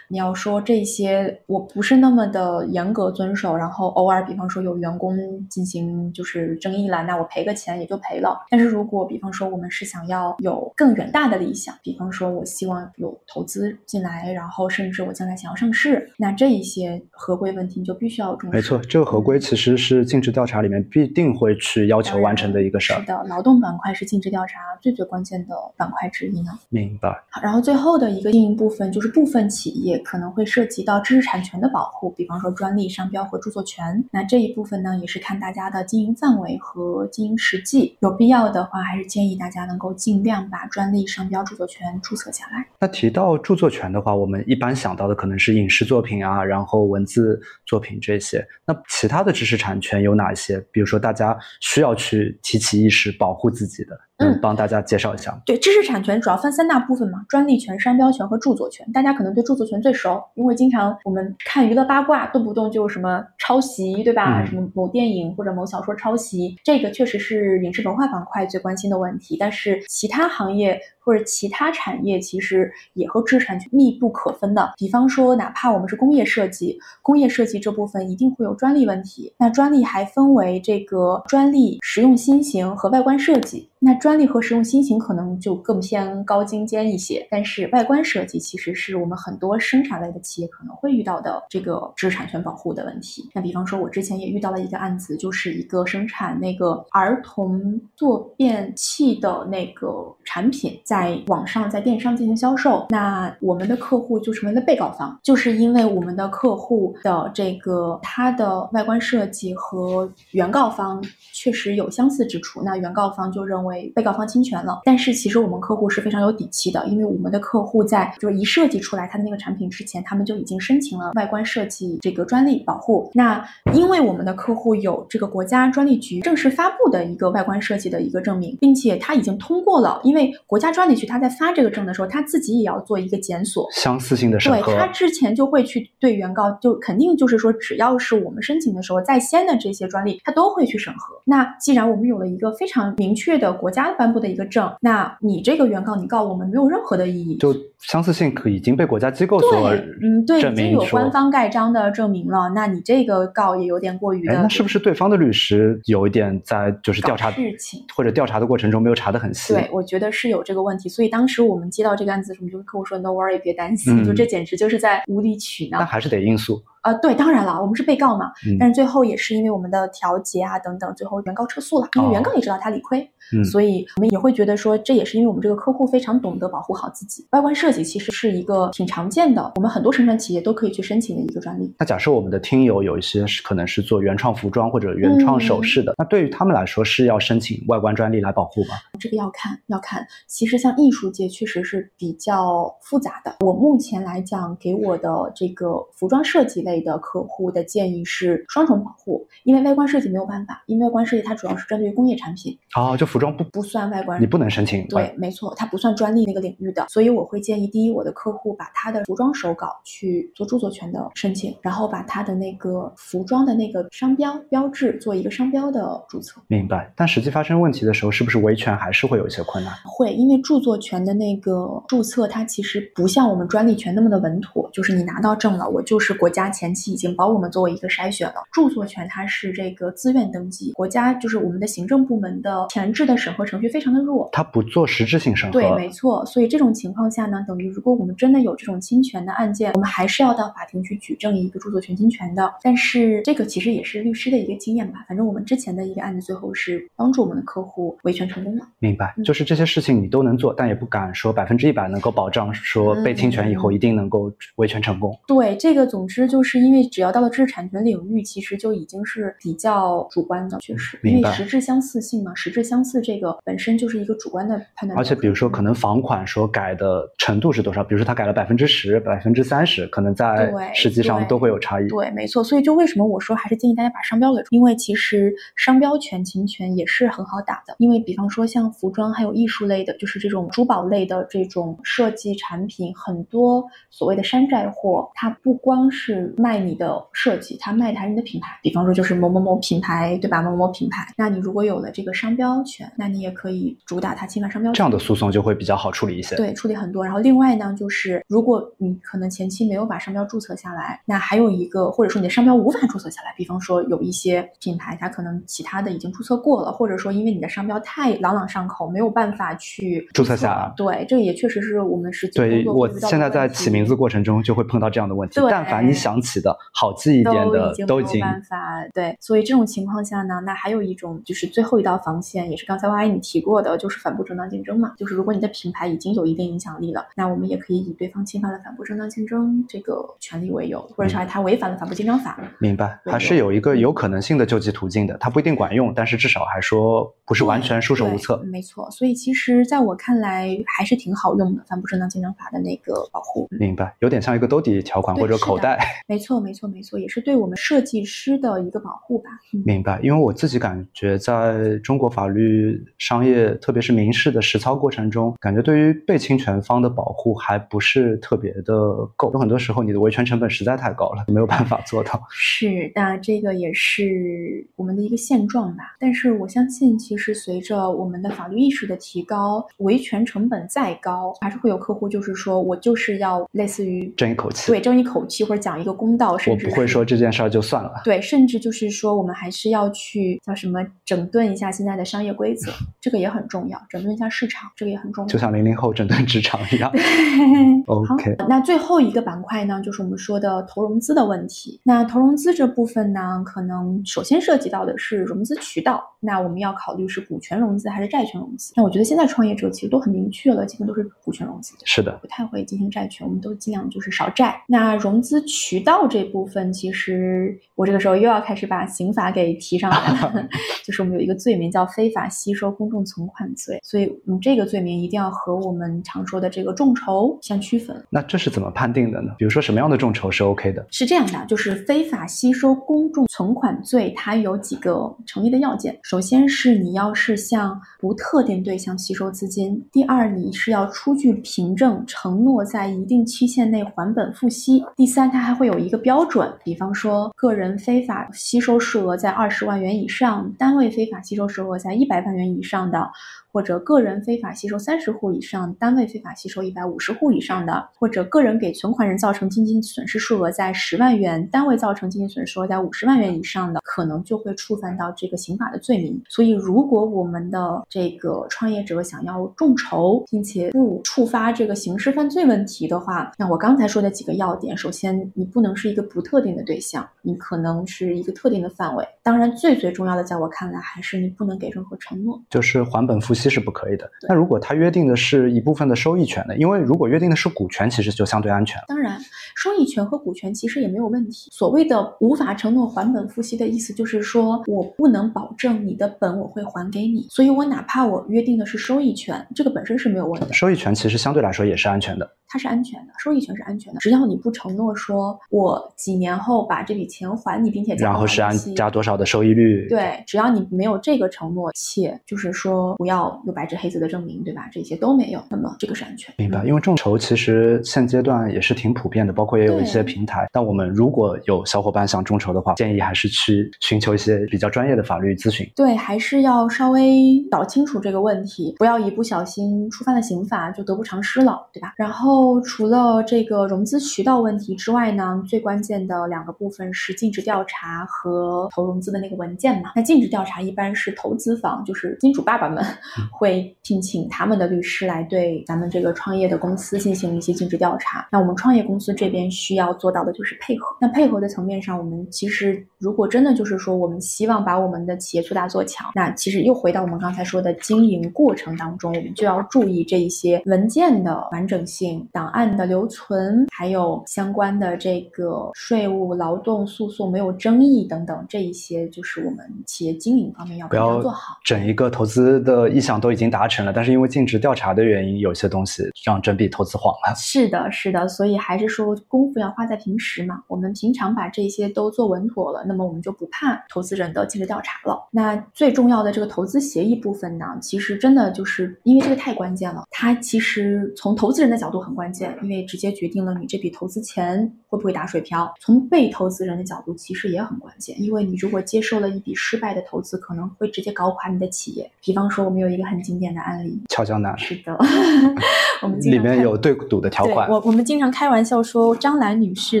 [0.12, 5.16] 你要说这些，我不是那么的严格遵守，然后偶尔，比方说有员工
[5.48, 8.36] 进行就是争议了，那我赔个钱也就赔了。
[8.50, 18.56] 但是如果比方说我们是想要有更远大的理想，比方说我希望有投资进来，然后甚至我将来想要上市，那这一些合规问题你就必须要重视。
[18.56, 22.98] 没错，这个合规其实是尽职调查里面必定会去要求完成的一个事儿。
[22.98, 26.50] 是的，劳动板块是尽职调查最最关键的板块之一呢。
[26.68, 27.10] 明白。
[27.30, 29.99] 好，然后最后的一个经营部分就是部分企业。
[30.00, 34.04] 可能会涉及到知识产权的保护，比方说专利、商标和著作权。
[34.10, 37.96] 那这一部分呢，也是看大家的经营范围和经营实际。
[38.00, 42.66] 有必要的话，还是建议大家能够尽量把专利、商标、著作权注册下来。
[42.78, 48.46] 那提到著作权的话，我们一般想到的可能是影视作品啊，然后文字作品这些。
[48.66, 50.58] 那其他的知识产权有哪些？
[50.72, 53.98] 比如说大家需要去提起意识，保护自己的。
[54.20, 55.36] 嗯，帮大家介绍一下。
[55.44, 58.86] 对，知识产权主要分三大部分嘛，专利权、商标权和著作权。
[58.92, 64.44] 大家可能对著作权最熟，因为经常我们看娱乐八卦，动不动就什么抄袭，对吧？
[64.44, 69.36] 什么某电影或者某小说抄袭，这个确实是影视文化板块最关心的问题。
[69.40, 70.80] 但是其他行业。
[71.10, 74.70] 或者其他产业其实也和知识产权密不可分的。
[74.76, 79.34] 比方说，哪怕我们是工业设计，工业设计这部分一定会有专利问题。
[79.36, 83.68] 那专利还分为这个专利实用新型和外观设计。
[83.82, 93.28] 那专利和实用新型可能就更偏高精尖一些，但是外观设计其实是我们很多生产类的企业可能会遇到的这个知识产权保护的问题。
[93.34, 102.86] 那比方说，我之前也遇到了一个案子，就是一个生产那个儿童坐便器的那个产品，在在网上在电商进行销售。
[102.90, 113.60] 那我们的客户就成为了被告方，就是因为我们的客户的这个它的外观设计和原告方确实有相似之处，那原告方就认。
[113.60, 123.10] 为被告方侵权了，但是其实我们客户是非常有底气的，因为我们的客户在就是一设计出来他的那个产品之前，他们就已经申请了外观设计这个专利保护。
[123.12, 123.44] 那
[123.74, 133.68] 因为我们的客户有这个国家专利局正式发布的一个外观设计的一个证明，并且他已经通过了，因为国家专专利局他在发这个证的时候，他自己也要做一个检索。
[133.70, 141.20] 相似性的审核对，他之前就会去对原告，就肯定就是说，只要是我们申请的时候在先的这些专利，他都会去审核。
[141.26, 147.36] 那既然我们有了一个非常明确的国家颁布的一个证，那你这个原告你告我们没有任何的意义。
[147.36, 154.24] 就相似性可已经被国家机构所对，嗯，对，已经有官方盖章的证明了，那你这个告也有点过于。
[154.24, 159.52] 那是不是对方的律师有一点在就是调查搞事情或者调查的过程中没有查得很细？
[159.52, 165.78] 对，我觉得是有这个问题，所以当时我们接到这个案子的时候，我们就跟客户说：“No worry，别担心，嗯就这简直就是在无理取闹。
[165.78, 166.62] 但还是得应诉。
[166.82, 173.00] 呃，对，当然了，我们是被告嘛，嗯但是最后也是因为我们的调解啊等等，最后原告撤诉了，因为原告也知道他理亏，
[173.34, 177.26] 嗯所以我们也会觉得说，这也是因为我们这个客户非常懂得保护好自己。
[177.32, 181.74] 外观设计其实是一个挺常见的，我们很多生产企业都可以去申请的一个专利。
[181.78, 188.76] 那假设我们的听友有一些是可能是做原创服装或者原创首饰嗯的，那对于他们来说是要申请外观专利来保护吗？
[188.98, 193.36] 这个要看要看，其实像艺术界确实是比较复杂的。
[193.40, 216.42] 我目前来讲，给我的这个服装设计类的客户的建议是双重保护，因为外观设计没有办法，因为外观设计它主要是针对于工业产品，哦，就服装不不算外观你不能申请对，没错，它不算专利那个领域的，所以我会建议，第一，我的客户把他的服装手稿去做著作权的申请，然后把他的那个服装的那个商标标志做一个商标的注册。
[216.48, 216.92] 明白。
[216.96, 219.72] 但实际发生问题的时候，是不是维权还是会有一些困难？
[219.86, 228.34] 会，因为著作权的那个注册，它其实不像我们专利权那么的稳妥，就是你拿到证了，我就是国家前期已经把我们作为一个筛选了。
[228.52, 235.58] 著作权它是这个自愿登记，国家就是我们的行政部门的前置的审核程序非常的弱，它不做实质性审核。
[235.58, 236.22] 对，没错。
[236.26, 242.52] 所以这种情况下呢，等于如果我们真的有这种侵权的案件，我们还是要到法庭去举证一个著作权侵权的。
[242.62, 245.04] 但是这个其实也是律师的一个经验吧。
[245.08, 248.66] 反正我们之前的一个案子最后是帮助我们的客户维权成功了。
[248.78, 255.16] 明白，嗯就是这些事情你都能做，但也不敢说百分之一百能够保障说被侵权以后嗯一定能够维权成功。
[255.26, 264.98] 对，这个总之就是因为只要到了知识产权领域，其实就已经是比较主观的，确实，因为实质相似性嘛，实质相似这个本身就是一个主观的判断。
[264.98, 267.84] 而且比如说，可能房款所改的程度是多少？
[267.84, 271.88] 比如说他改了百分之十、百分之三十，可能在对实际上都会有差异。
[271.88, 277.74] 对，没错，所以就为什么我说还是建议大家把商标给，因为其实商标权侵权也是很好打的。
[277.78, 288.58] 因为比方说像服装还有艺术类的，就是这种珠宝类的这种设计产品，很多所谓的山寨货，它不光是卖你的设计，他卖的还是你的品牌。
[288.62, 290.40] 比方说就是某某某品牌，对吧？
[290.42, 294.74] 某某某品牌，那你如果有了这个商标权，那你也可以主打它侵犯商标权。
[294.74, 296.36] 这样的诉讼就会比较好处理一些。
[296.36, 297.04] 对，处理很多。
[297.04, 315.40] 然后另外呢，就是如果你可能前期没有把商标注册下来，那还有一个，或者说你的商标无法注册下来，比方说有一些品牌它可能其他的已经注册过了，或者说因为你的商标太朗朗上口，没有办法去注册下来对，这个也确实是我们实际工对我作会遇到的现在在起名字过程中就会碰到这样的问题。
[315.40, 324.92] 对但凡你想起的好记一点的，都已经没有办法对，所以这种情况下呢，那还有一种就是最后一道防线，也是刚才 Y 你提过的，就是反不正当竞争嘛。
[324.98, 332.38] 就是如果你的品牌已经有一定影响力了，那我们也可以以对方侵犯了反不正当竞争这个权利为由，或者嗯说他违反了反不竞争法。
[332.58, 335.16] 明白，还是有一个有可能性的救济途径的。
[335.18, 338.36] 它不一定管用，但是至少还说不是完全束手无策。
[338.44, 343.48] 没错，所以其实在我看来还是挺好用的，反不正当竞争法的那个保护。
[343.50, 345.78] 明白，有点像一个兜底条款或者口袋。
[346.08, 349.30] 没错，没错，没错，也是对我们设计师的一个保护吧。
[349.54, 358.74] 嗯明白，因为我自己感觉，在中国法律、商业，特别是民事的实操过程中，感觉对于被侵权方的保护还不是特别的
[359.16, 359.30] 够。
[359.32, 362.20] 有很多时候，你的维权成本实在太高了，没有办法做到。
[362.30, 365.96] 是，那这个也是我们的一个现状吧。
[365.98, 378.02] 但是我相信，其实随着我们的法律意识的提高，维权成本再高，还是会有客户就是说我就是要类似于争一口气对争一口气或者讲一个公道，甚我不会说这件事儿就算了。
[378.04, 385.28] 对，甚至就是说，我们还是要去叫什么整顿一下现在的商业规则， 这个也很重要，整顿一下市场，这个也很重要。
[385.28, 386.92] 就像零零后整顿职场一样。
[387.86, 391.80] 好 OK，那最后一个板块呢，就是我们说的投融资的问题。
[391.84, 396.02] 那投融资这部分呢，可能首先涉及到的是融资渠道。
[396.22, 398.74] 那我们要考虑是股权融资还是债权融资。
[398.76, 401.74] 那我觉得现在创业者其实都很明确了，基本都是股权融资。
[401.84, 404.62] 是的，不太会进行债权，我们都尽量就是少债。
[404.66, 410.48] 那融资渠道这部分，其实我这个时候又要开始把刑法给提上来了，
[410.84, 417.96] 就是我们有一个罪名叫非法吸收公众存款罪，所以嗯，这个罪名一定要和我们常说的这个众筹相区分。
[418.10, 419.32] 那这是怎么判定的呢？
[419.38, 420.86] 比如说什么样的众筹是 OK 的？
[420.90, 425.98] 是这样的，就是非法吸收公众存款罪，它有几个成立的要件。
[426.02, 443.10] 首先是你你要是向不特定对象吸收资金；第二，你是要出具凭证，承诺在一定期限内还本付息；第三，它还会有一个标准，比方说个人非法吸收数额在二十万元以上，单位非法吸收数额在一百万元以上的。
[443.52, 456.22] 或者个人非法吸收三十户以上，单位非法吸收一百五十户以上的，或者个人给存款人造成经济损失数额在十万元，单位造成经济损失数额在五十万元以上的，可能就会触犯到这个刑法的罪名。
[456.28, 469.04] 所以，如果我们的这个创业者想要众筹，并且不触发这个刑事犯罪问题的话，那我刚才说的几个要点，首先你不能是一个不特定的对象，你可能是一个特定的范围。
[469.22, 473.40] 当然，最最重要的，在我看来，还是你不能给任何承诺，就是还本付息息。
[473.40, 474.06] 息是不可以的。
[474.28, 476.54] 那如果他约定的是一部分的收益权呢？
[476.58, 478.84] 因为如果约定的是股权，其实就相对安全了。
[478.88, 479.18] 当然，
[479.56, 481.48] 收益权和股权其实也没有问题。
[481.50, 490.52] 所谓的无法承诺还本付息的意思，就是说我不能保证你的本我会还给你，所以我哪怕我约定的是收益权，这个本身是没有问题的。
[490.52, 492.30] 收益权其实相对来说也是安全的。
[492.52, 504.68] 它是安全的，收益权是安全的，只要你不承诺说我几年后把这笔钱还你，并且然后是按加多少的收益率，对，只要你没有这个承诺，且就是说不要有白纸黑字的证明，对吧？
[504.72, 506.34] 这些都没有，那么这个是安全。
[506.38, 510.48] 明白，因为众筹其实现阶段也是挺普遍的，包括也有一些平台。
[510.52, 515.64] 但我们如果有小伙伴想众筹的话，建议还是去寻求一些比较专业的法律咨询。
[515.76, 521.94] 对，还是要稍微搞清楚这个问题，不要一不小心触犯了刑法就得不偿失了，对吧？
[521.96, 522.39] 然后。
[522.62, 529.92] 除了这个融资渠道问题之外呢，最关键的两个部分是尽职调查和投融资的那个文件嘛。
[529.96, 532.84] 那尽职调查一般是投资方，就是金主爸爸们
[533.32, 538.28] 会聘请他们的律师来对咱们这个创业的公司进行一些尽职调查。
[538.30, 540.86] 那我们创业公司这边需要做到的就是配合。
[541.00, 552.26] 那配合的层面上，我们其实如果真的就是说我们希望把我们的企业做大做强，那其实又回到我们刚才说的经营过程当中，我们就要注意这一些文件的完整性。
[552.32, 561.56] 档案的留存，还有相关的这个税务、劳动诉讼没有争议等等，这一些就是我们企业经营方面要不要做好。
[561.64, 567.34] 整一个投资的意向都已经达成了，但是因为尽职调查的原因，有些东西让整笔投资黄了。
[567.36, 570.62] 是的，是的，所以还是说功夫要花在平时嘛。
[570.68, 575.28] 我们平常把这些都做稳妥了，那么我们就不怕投资人的尽职调查了。
[575.32, 582.19] 那最重要的这个投资协议部分呢，其实真的就是因为这个太关键了，它其实从投资人的角度很关。
[582.62, 585.72] 因为直接决定了你这笔投资钱会不会打水漂。
[585.80, 592.10] 从被投资人的角度，其实也很关键，因为你如果接受了一笔失败的投资，可能会直接搞垮你的企业。
[592.22, 594.56] 比方说，我们有一个很经典的案例，俏江南。
[594.58, 594.96] 是的，
[596.02, 597.68] 我们里面有对赌的条款。
[597.70, 600.00] 我我们经常开玩笑说，张兰女士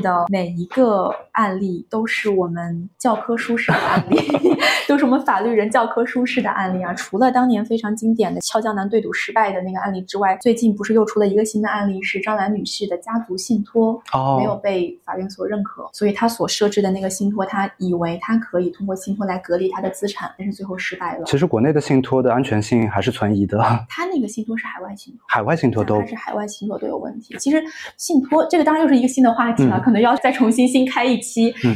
[0.00, 4.16] 的每一个案例都是我们教科书式的案例，
[4.86, 6.94] 都是我们法律人教科书式的案例啊。
[6.94, 12.20] 除了当年非常经典的俏江南对赌失败的那个案例之外，最近不是又出了一个新的案例是。
[12.20, 13.98] 张兰女士的家族信托
[14.38, 21.24] 没有被法院所认可，所以她所设置的那个信托，她以为她可以通过信托来隔离她的资产，但是最后失败了。
[21.24, 23.58] 其实国内的信托的安全性还是存疑的。
[23.88, 27.34] 他那个信托是海外信托，海外信托都是海外信托都有问题。
[27.38, 27.62] 其实
[27.96, 31.29] 信托这个当然又是一个新的话题了，可能要再重新新开一期。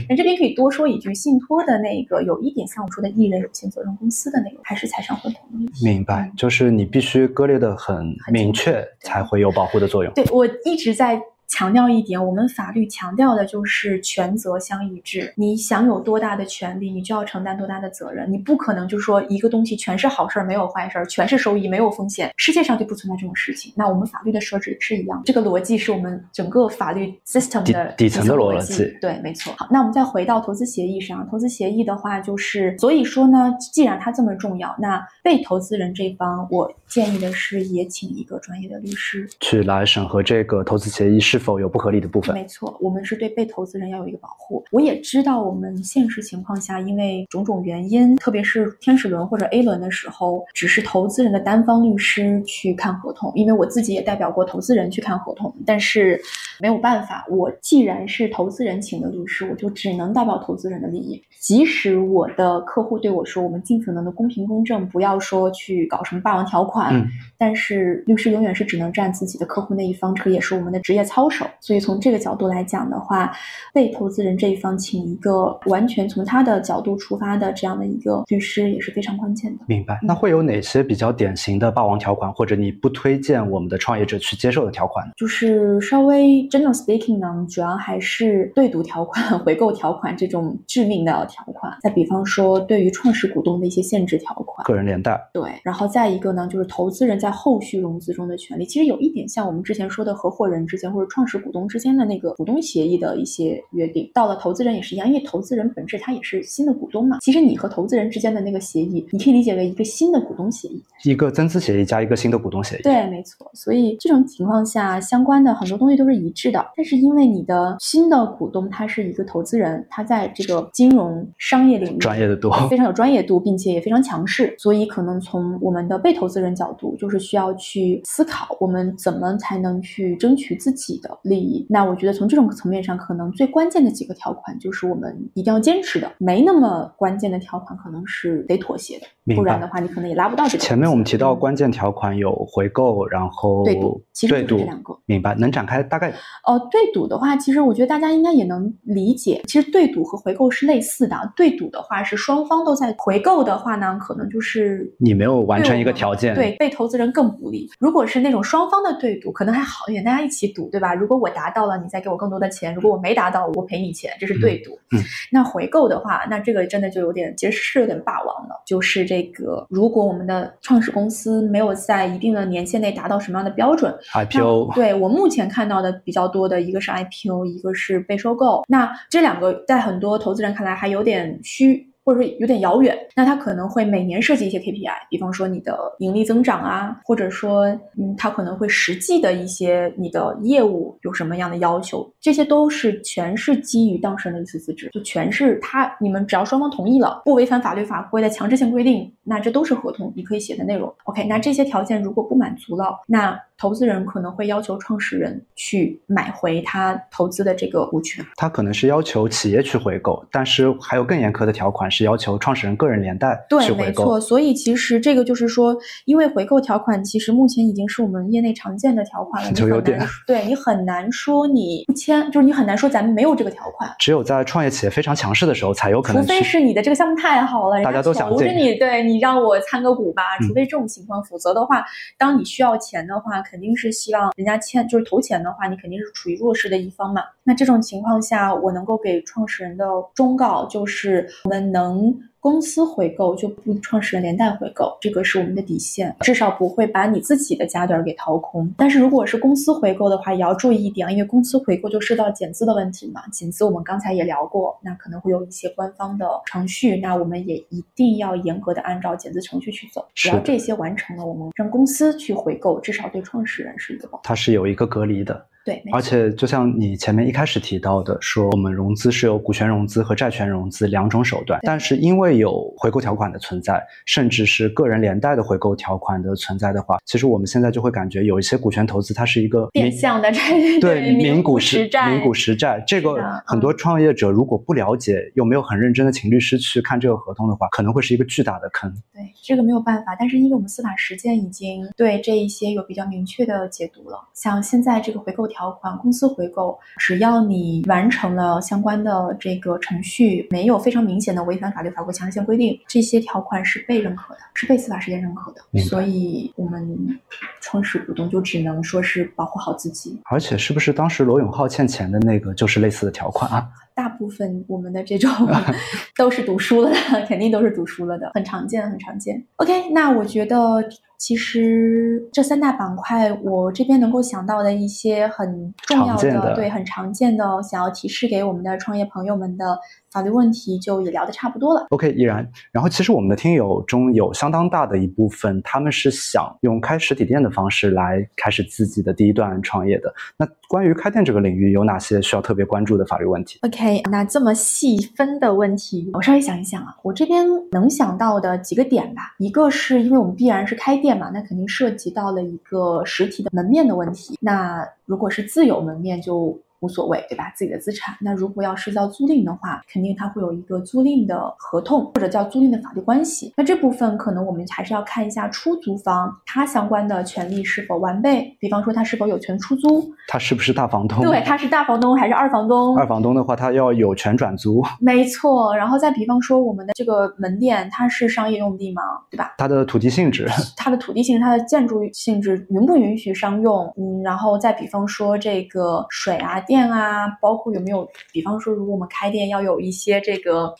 [0.09, 5.40] 那这边可以多说一句，信托的那个有一点像我说的艺人有限责任公司的那个，还是财产混同。
[5.82, 10.12] 明白，就是你必须割裂的很明确，才会有保护的作用。
[10.14, 10.24] 对。
[10.32, 11.20] 我一直在。
[11.49, 15.32] 强调一点，我们法律强调的就是权责相一致。
[15.36, 18.30] 你享有多大的权利，你就要承担多大的责任。
[18.30, 22.32] 你不可能就说一个东西全是好事儿，没有坏事儿，全是收益，没有风险。
[22.36, 23.72] 世界上就不存在这种事情。
[23.76, 28.97] 那我们法律的设置也是一样，这个逻辑是我们整个法律 system 的底层的逻辑。
[29.01, 29.53] 对，没错。
[29.57, 31.26] 好，那我们再回到投资协议上。
[31.30, 42.32] 投资协议的话，就是所以说呢，既然它这么重要，那被投资人这方，我建议的是也请一个专业的律师去来审核这个投资协议是是否有不合理的部分。
[42.32, 44.64] 没错，我们是对被投资人要有一个保护。
[44.70, 53.32] 我也知道，我们现实情况下，因为种种原因，特别是天使轮或者 A 轮的时候，只是投资人的单方律师去看合同。
[53.35, 56.20] 因为我自己也代表过投资人去看合同，但是
[56.61, 61.20] 没有办法，我既然是投资人请的律师，我就只能代表投资人的利益。
[61.45, 71.45] 即使我的客户对我说，我们尽可能的公平公正，不要说去搞什么霸王条款，但是律师永远是只能站自己的客户那一方，这个也是我们的职业操守。
[71.61, 73.30] 所以从这个角度来讲的话，
[73.74, 79.64] 被投资人这一方请一个完全从他的角度出发的这样的一个律师也是非常关键的。
[79.68, 80.01] 明白。
[80.03, 85.07] 那会有哪些比较典型的霸王条款，或者你不推荐我们的创业者去接受的条款？
[85.18, 91.76] 就是稍微 general speaking 呢，主要还是对赌条款、 回购条款这种致命的条款。
[91.82, 94.64] 再比方说，对于创始股东的一些限制条款。
[94.64, 95.20] 个人连带。
[95.32, 104.09] 对，然后再一个呢，就是投资人在后续融资中的权利，其实有一点像我们之前说的合伙人之间或者创始股东之间的那个股东协议的一些约定。
[104.14, 107.18] 到了投资人也是一样，因为投资人本质他也是新的股东嘛。
[107.20, 112.82] 其实你和投资人之间的那个协议，你可以理解为一个新的股东协议，一个增资协议加一个新的股东协议。
[112.82, 113.51] 对，没错。
[113.55, 116.64] 所以这种情况下，相关的很多东西都是一致的。
[116.76, 124.54] 但是因为你的新的股东他是一个投资人，他在这个金融商业领域专业的多，非常有专业度，并且也非常强势。
[124.58, 131.66] 所以可能从我们的被投资人角度，就是需要去思考我们怎么才能去争取自己的利益。
[131.68, 136.10] 那我觉得从这种层面上，可能最关键的几个条款就是我们一定要坚持的。
[136.18, 140.64] 没那么关键的条款，可能是得妥协的，不然的话，你可能也拉不到这个。
[140.64, 145.34] 前面我们提到嗯关键条款有回购，然后对赌其实对赌就是这两个，明白？
[145.34, 146.12] 能展开大概
[146.46, 151.32] 呃，对赌的话，其实我觉得大家应该也能理解，其实对赌和回购是类似的。
[151.36, 157.68] 对赌的话是双方都在，回购的话呢，可能就是你没有完成一个条件，对被投资人更不利。
[157.78, 160.94] 如果是那种双方的对赌，可能还好一点，大家一起赌，对吧？
[160.94, 164.72] 如果我达到了，你再给我更多的钱；如果我没达到，我赔你钱，这是对赌。
[164.92, 165.02] 嗯嗯
[165.32, 168.62] 那回购的话，那这个真的就有点，其实是有点霸王了。
[168.66, 178.62] 就是这个，如果我们的创始公司没有在一定的年限内达到什么样的标准，IPO 对我目前看到的比较多的一个是 IPO，一个是被收购。
[178.68, 181.86] 那这两个在很多投资人看来还有有点虚。
[182.07, 187.64] 或者说有点遥远，那他可能会每年设计一些 KPI，比方说你的盈利增长啊，或者说，
[187.97, 200.95] 嗯，他可能会实际的一些你的业务有什么样的要求，这些都是全是基于当事人的一次资质，就全是他你们只要双方同意了，不违反法律法规的强制性规定，那这都是合同你可以写的内容。
[201.05, 208.24] OK，那这些条件如果不满足了，那投资人可能会要求创始人去买回他投资的这个股权。
[208.36, 214.20] 他可能是要求企业去回购，但是还有更严苛的条款是要求创始人个人连带对没错。。
[214.20, 223.90] 所以其实这个就是说，因为回购条款其实目前已经是我们业内常见的条款了，你就有点对你很难说你不签，就是你很难说咱们没有这个条款。
[223.98, 226.22] 只有在创业企业非常强势的时候，才有可能。
[226.22, 230.22] 除非是你的这个项目太好了，大家都想进求着你，对你让我参个股吧。
[230.40, 231.84] 嗯除非这种情况，否则的话，
[232.18, 237.22] 当你需要钱的话，肯定是希望人家签，就是投钱的话，你肯定是处于弱势的一方嘛。
[237.42, 239.84] 那这种情况下，我能够给创始人的
[240.14, 242.14] 忠告就是，我们能。
[242.45, 248.70] 公司回购就不创始人连带回购，这个是我们的底线，至少不会把你自己的家底儿给掏空。
[248.76, 253.26] 但是如果是公司回购的话，也要注意一点啊，因为公司回购就涉及到减资的问题嘛。
[253.32, 260.07] 减资我们刚才也聊过，那可能会有一些官方的程序，那我们也一定要严格的按照减资程序去走。
[260.14, 264.20] 只要这些完成了，我们让公司去回购，至少对创始人是一个保障。
[264.22, 280.40] 它是有一个隔离的，对，而且就像你前面一开始提到的，说我们融资是有股权融资和债权融资两种手段，但是因为有回购条款的存在，甚至是个人连带的回购条款的存在的话，其实我们现在就会感觉有一些股权投资它是一个变相的债，
[280.80, 288.92] 对名股实债，民股实债，这个很多创业者如果不了解，又没有很认真的请律师去看这个合同的话，可能会是一个巨大的坑。
[289.14, 294.28] 对，这个没有办法，但是因为我们司法实践已经对这一些有比较明确的解读了。
[294.34, 307.18] 像现在这个回购条款，公司回购，只要你完成了相关的这个程序，没有非常明显的违反法律法规强制性规定，这些条款是被认可的，是被司法实践认可的所以我们
[307.61, 310.20] 创始股东就只能说是保护好自己。
[310.24, 313.68] 而且是不是当时罗永浩欠钱的那个就是类似的条款啊？
[313.95, 315.30] 大部分我们的这种
[316.16, 319.45] 都是读书了的，肯定都是读书了的，很常见，很常见。
[319.57, 320.82] OK，那我觉得
[321.16, 329.78] 其实这三大板块，我这边能够想到的一些很重要的对，很常见的，想要提示给我们的创业朋友们的
[330.14, 331.84] 法律问题，就也聊得差不多了。
[331.90, 332.48] OK，依然。
[332.70, 340.14] 然后其实我们的听友中有相当大的一部分，他们是想用开实体店的方式来开始自己的第一段创业的。
[340.36, 349.34] 那关于开店这个领域，有哪些需要特别关注的法律问题？OK，那这么细分的问题，我稍微想一想啊，我这边能想到的几个点吧。
[349.38, 354.38] 一个是因为我们必然是开店嘛，那肯定涉及到了一个实体的门面的问题。
[354.40, 357.51] 那如果是自有门面就无所谓，对吧？
[357.57, 358.14] 自己的资产。
[358.20, 363.53] 那如果要是叫租赁的话，肯定它会有一个租赁的合同，或者叫租赁的法律关系。
[363.57, 371.22] 那这部分可能我们还是要看一下出租方他相关的权利是否完备，比方说他是否有权出租，他是不是大房东？
[371.22, 372.95] 对，他是大房东还是二房东？
[372.99, 379.03] 二房东的话，他要有权转租，没错，然后再比方说我们的这个门店，它是商业用地吗？
[379.30, 379.55] 对吧？
[379.57, 380.49] 它的土地性质。
[380.76, 383.87] 它的土地性质、它的建筑性质允不允许商用？
[383.97, 390.74] 嗯，然后再比方说这个水啊、电店啊，包括有没有，比方说如果我们开店要有一些这个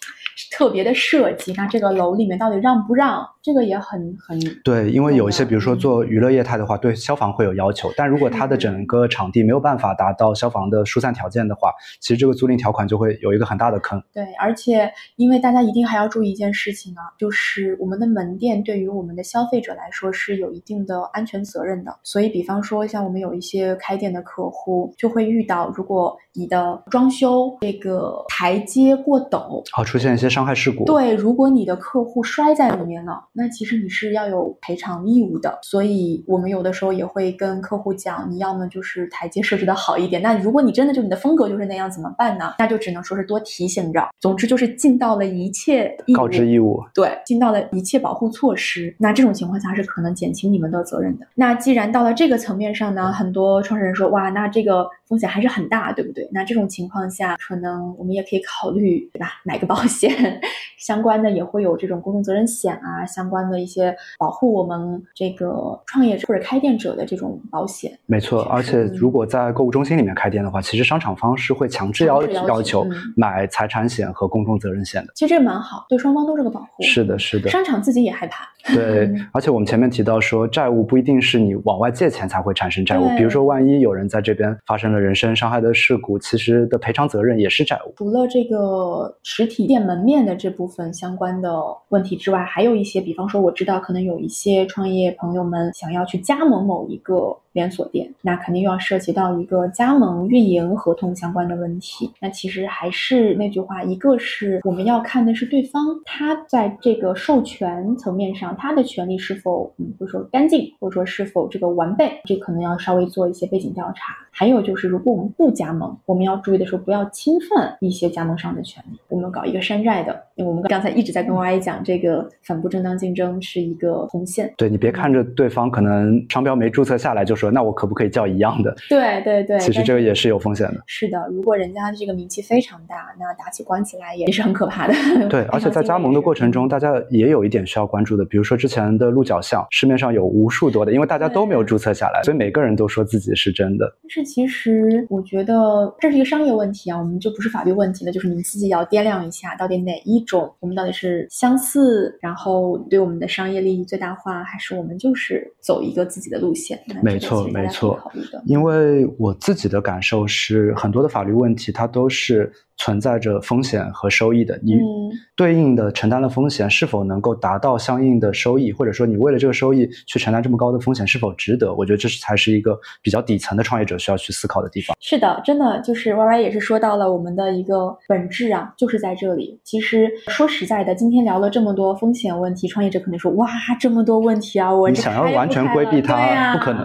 [0.51, 11.71] 特别的设计，那这个楼里面到底让不让这个也很很对，因为有一些，比如说嗯做娱乐业态的话，对消防会有要求，但如果它的整个场地没有办法达到消防的疏散条件的话，
[12.01, 14.03] 其实这个租赁条款就会有一个很大的坑。
[14.15, 21.95] 对，而且因为大家一定还要注意一件事情啊，就是我们的门店对于我们的消费者来说是有一定的安全责任的。
[22.03, 35.59] 所以，比方说像我们有一些开店的客户，就会遇到，如果你的装修这个台阶过陡，好，出现一些伤害事故。，对，如果你的客户摔在里面了，那其实你是要有赔偿义务的。
[35.63, 40.23] 所以我们有的时候也会跟客户讲，你要么就是台阶设置的好一点。
[40.23, 42.55] 那如果你真的就你的风格就是那样，怎么办呢？
[42.59, 44.09] 那就只能说是多提醒着。
[44.21, 46.81] 总之就是尽到了一切义务，告知义务。
[46.95, 48.95] 对，尽到了一切保护措施。
[48.99, 51.27] 那这种情况下是可能减轻你们的责任的。
[51.35, 56.29] 那既然到了这个层面上呢，很多创始人说，哇，那这个风险还是很大，对不对？
[56.33, 59.33] 那这种情况下，可能我们也可以考虑，对吧？
[59.45, 60.41] 买个保险，
[60.79, 67.97] 相关的也会有这种公众责任险啊，相关的一些保护我们这个创业者或者开店者的这种保险。
[68.07, 72.87] 没错，而且如果在购物中心里面开店的话，其实商场方是会强制要要求
[73.17, 75.13] 买财产险和公众责任险的。
[75.15, 76.83] 其实这个蛮好，对双方都是个保护。
[76.83, 77.51] 是的，是的。
[77.51, 78.49] 商场自己也害怕。
[78.75, 87.93] 对嗯，而且我们前面提到说，债务不一定是你往外借钱才会产生债务，比如说万一有人在这边发生人身伤害的事故，其实的赔偿责任也是债务。
[87.97, 102.11] 除了这个实体店门面的这部分相关的问题之外，还有一些，比方说我知道可能有一些创业朋友们想要去加盟某一个连锁店，那肯定又要涉及到一个加盟运营合同相关的问题。
[102.21, 114.17] 那其实还是那句话，一个是我们要看的是对方他在这个授权层面上，他的权利是否嗯，比如说干净，或者说是否这个完备，这可能要稍微做一些背景调查。
[114.37, 118.99] 还有就是，如果我们不加盟，我们要注意的是不要侵犯一些加盟商的权利。
[119.09, 124.53] 我们搞一个山寨的，因为我们刚才一直在跟 Y 讲，这个反不正当竞争是一个红线。
[124.57, 128.75] 对你别看着对方可能商标没注册下来就说，那我可不可以叫一样的？
[128.89, 130.83] 对对对，其实这个也是有风险的。
[130.87, 134.95] 是的，如果人家这个名气非常大，那打起官司来也是很可怕的。
[135.29, 143.87] 对， 而且在加盟的过程中，大家也有一点需要关注的，比如说之前的鹿角巷，市面上有无数多的，因为大家都没有注册下来，所以每个人都说自己是真的。
[144.03, 156.79] 但是其实我觉得这是一个商业问题啊，我们就不是法律问题了，就是你们自己要掂量一下，到底哪一种我们到底是相似，然后对我们的商业利益最大化，还是我们就是走一个自己的路线？
[157.03, 158.01] 没错没错。
[158.47, 164.59] 因为我自己的感受是，很多的法律问题它都是存在着风险和收益的。
[164.63, 171.75] 你嗯对应的承担了风险，是否能够达到相应的收益，或者说你为了这个收益去承担这么高的风险，是否值得？
[171.75, 174.97] 我觉得这是才是一个比较底层的创业者需要去思考的地方。
[175.01, 179.59] 是的，真的就是 Y Y 也是说到了我们的一个本质啊，就是在这里。
[179.65, 183.49] 其实说实在的，今天聊了这么多风险问题，创业者可能说哇，
[183.81, 186.83] 这么多问题啊，我你这想要完全规避它，不可能。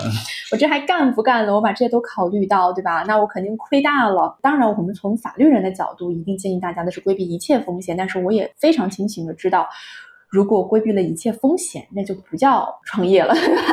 [0.52, 1.54] 我这还干不干了？
[1.54, 3.04] 我把这些都考虑到，对吧？
[3.08, 4.36] 那我肯定亏大了。
[4.42, 7.96] 当然，我们从法律人的角度，一定建议大家的是规避一切风险。
[7.96, 9.68] 但是我也非常清醒的知道，
[10.30, 13.34] 如果规避了一切风险，那就不叫创业了。
[13.34, 13.64] 对吧